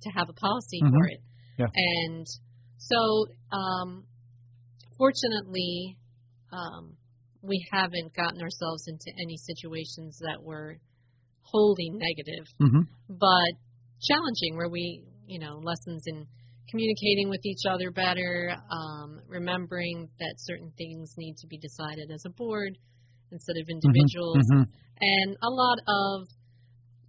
to 0.02 0.10
have 0.10 0.28
a 0.28 0.34
policy 0.34 0.82
Mhm. 0.82 0.90
for 0.90 1.06
it. 1.06 1.20
Yeah. 1.58 1.68
And 1.74 2.26
so, 2.78 3.26
um, 3.52 4.06
fortunately, 4.98 5.96
um, 6.52 6.96
we 7.42 7.64
haven't 7.72 8.14
gotten 8.14 8.40
ourselves 8.42 8.84
into 8.88 9.12
any 9.22 9.36
situations 9.36 10.18
that 10.20 10.42
were 10.42 10.78
wholly 11.46 11.90
negative, 11.90 12.46
Mhm. 12.60 12.82
but 13.08 13.52
challenging, 14.02 14.56
where 14.56 14.68
we, 14.68 15.02
you 15.26 15.38
know, 15.38 15.58
lessons 15.62 16.02
in 16.06 16.26
communicating 16.68 17.28
with 17.30 17.44
each 17.46 17.62
other 17.70 17.90
better, 17.90 18.50
um, 18.70 19.20
remembering 19.28 20.08
that 20.18 20.34
certain 20.38 20.72
things 20.76 21.14
need 21.16 21.36
to 21.38 21.46
be 21.46 21.58
decided 21.58 22.10
as 22.10 22.22
a 22.26 22.30
board 22.30 22.76
instead 23.30 23.56
of 23.62 23.68
individuals, 23.68 24.36
Mhm. 24.52 24.64
and 25.00 25.36
a 25.42 25.50
lot 25.50 25.78
of 25.86 26.28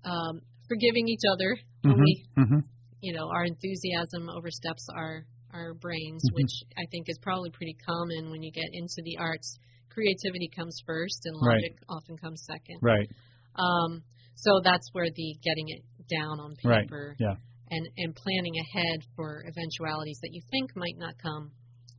um, 0.05 0.41
forgiving 0.67 1.07
each 1.07 1.25
other 1.31 1.57
when 1.83 1.97
Mhm. 1.97 2.03
we 2.03 2.25
Mhm. 2.37 2.61
you 3.01 3.13
know, 3.13 3.29
our 3.29 3.45
enthusiasm 3.45 4.29
oversteps 4.29 4.87
our 4.95 5.25
our 5.53 5.73
brains, 5.75 6.21
which 6.33 6.51
I 6.77 6.85
think 6.91 7.07
is 7.09 7.17
probably 7.21 7.49
pretty 7.51 7.75
common 7.85 8.31
when 8.31 8.43
you 8.43 8.51
get 8.51 8.67
into 8.73 9.01
the 9.03 9.17
arts. 9.17 9.57
Creativity 9.89 10.49
comes 10.49 10.77
first, 10.85 11.21
and 11.25 11.35
Right. 11.41 11.55
logic 11.55 11.79
often 11.89 12.17
comes 12.17 12.43
second. 12.45 12.79
Right. 12.81 13.09
Um, 13.55 14.03
so 14.37 14.61
that's 14.63 14.87
where 14.93 15.09
the 15.09 15.29
getting 15.43 15.67
it 15.75 15.81
down 16.07 16.39
on 16.39 16.53
Right. 16.63 16.85
paper 16.85 17.15
Yeah. 17.19 17.35
and 17.73 17.83
and 17.97 18.15
planning 18.15 18.55
ahead 18.61 18.97
for 19.17 19.43
eventualities 19.49 20.19
that 20.23 20.31
you 20.31 20.41
think 20.51 20.71
might 20.77 20.95
not 20.97 21.17
come 21.17 21.51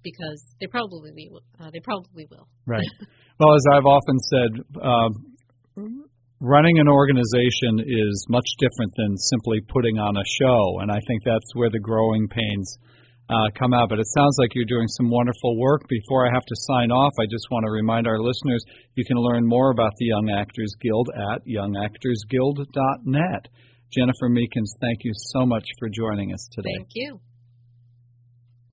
because 0.02 0.40
they 0.60 0.66
probably 0.66 1.10
will- 1.30 1.42
uh, 1.60 1.70
they 1.74 1.80
probably 1.80 2.24
will. 2.30 2.46
Right. 2.66 2.86
Well, 3.40 3.54
as 3.54 3.64
I've 3.72 3.86
often 3.86 4.18
said, 4.32 4.50
um, 4.82 5.12
running 6.40 6.78
an 6.78 6.88
organization 6.88 7.78
is 7.86 8.26
much 8.28 8.46
different 8.58 8.92
than 8.96 9.16
simply 9.16 9.60
putting 9.68 9.96
on 9.98 10.16
a 10.16 10.24
show, 10.42 10.80
and 10.80 10.90
I 10.90 10.98
think 11.06 11.22
that's 11.24 11.54
where 11.54 11.70
the 11.70 11.78
growing 11.78 12.26
pains 12.28 12.78
uh, 13.28 13.48
come 13.58 13.72
out. 13.72 13.88
But 13.88 14.00
it 14.00 14.06
sounds 14.14 14.36
like 14.38 14.54
you're 14.54 14.64
doing 14.64 14.88
some 14.88 15.08
wonderful 15.08 15.58
work. 15.58 15.88
Before 15.88 16.26
I 16.26 16.30
have 16.32 16.44
to 16.44 16.56
sign 16.68 16.90
off, 16.90 17.12
I 17.20 17.26
just 17.26 17.46
want 17.50 17.64
to 17.64 17.70
remind 17.70 18.06
our 18.06 18.20
listeners 18.20 18.64
you 18.94 19.04
can 19.04 19.18
learn 19.18 19.46
more 19.46 19.70
about 19.70 19.92
the 19.98 20.06
Young 20.06 20.30
Actors 20.30 20.74
Guild 20.80 21.10
at 21.32 21.44
youngactorsguild.net. 21.46 23.48
Jennifer 23.90 24.28
Meekins, 24.28 24.76
thank 24.80 24.98
you 25.02 25.12
so 25.14 25.46
much 25.46 25.64
for 25.78 25.88
joining 25.88 26.32
us 26.32 26.48
today. 26.52 26.74
Thank 26.76 26.90
you. 26.94 27.20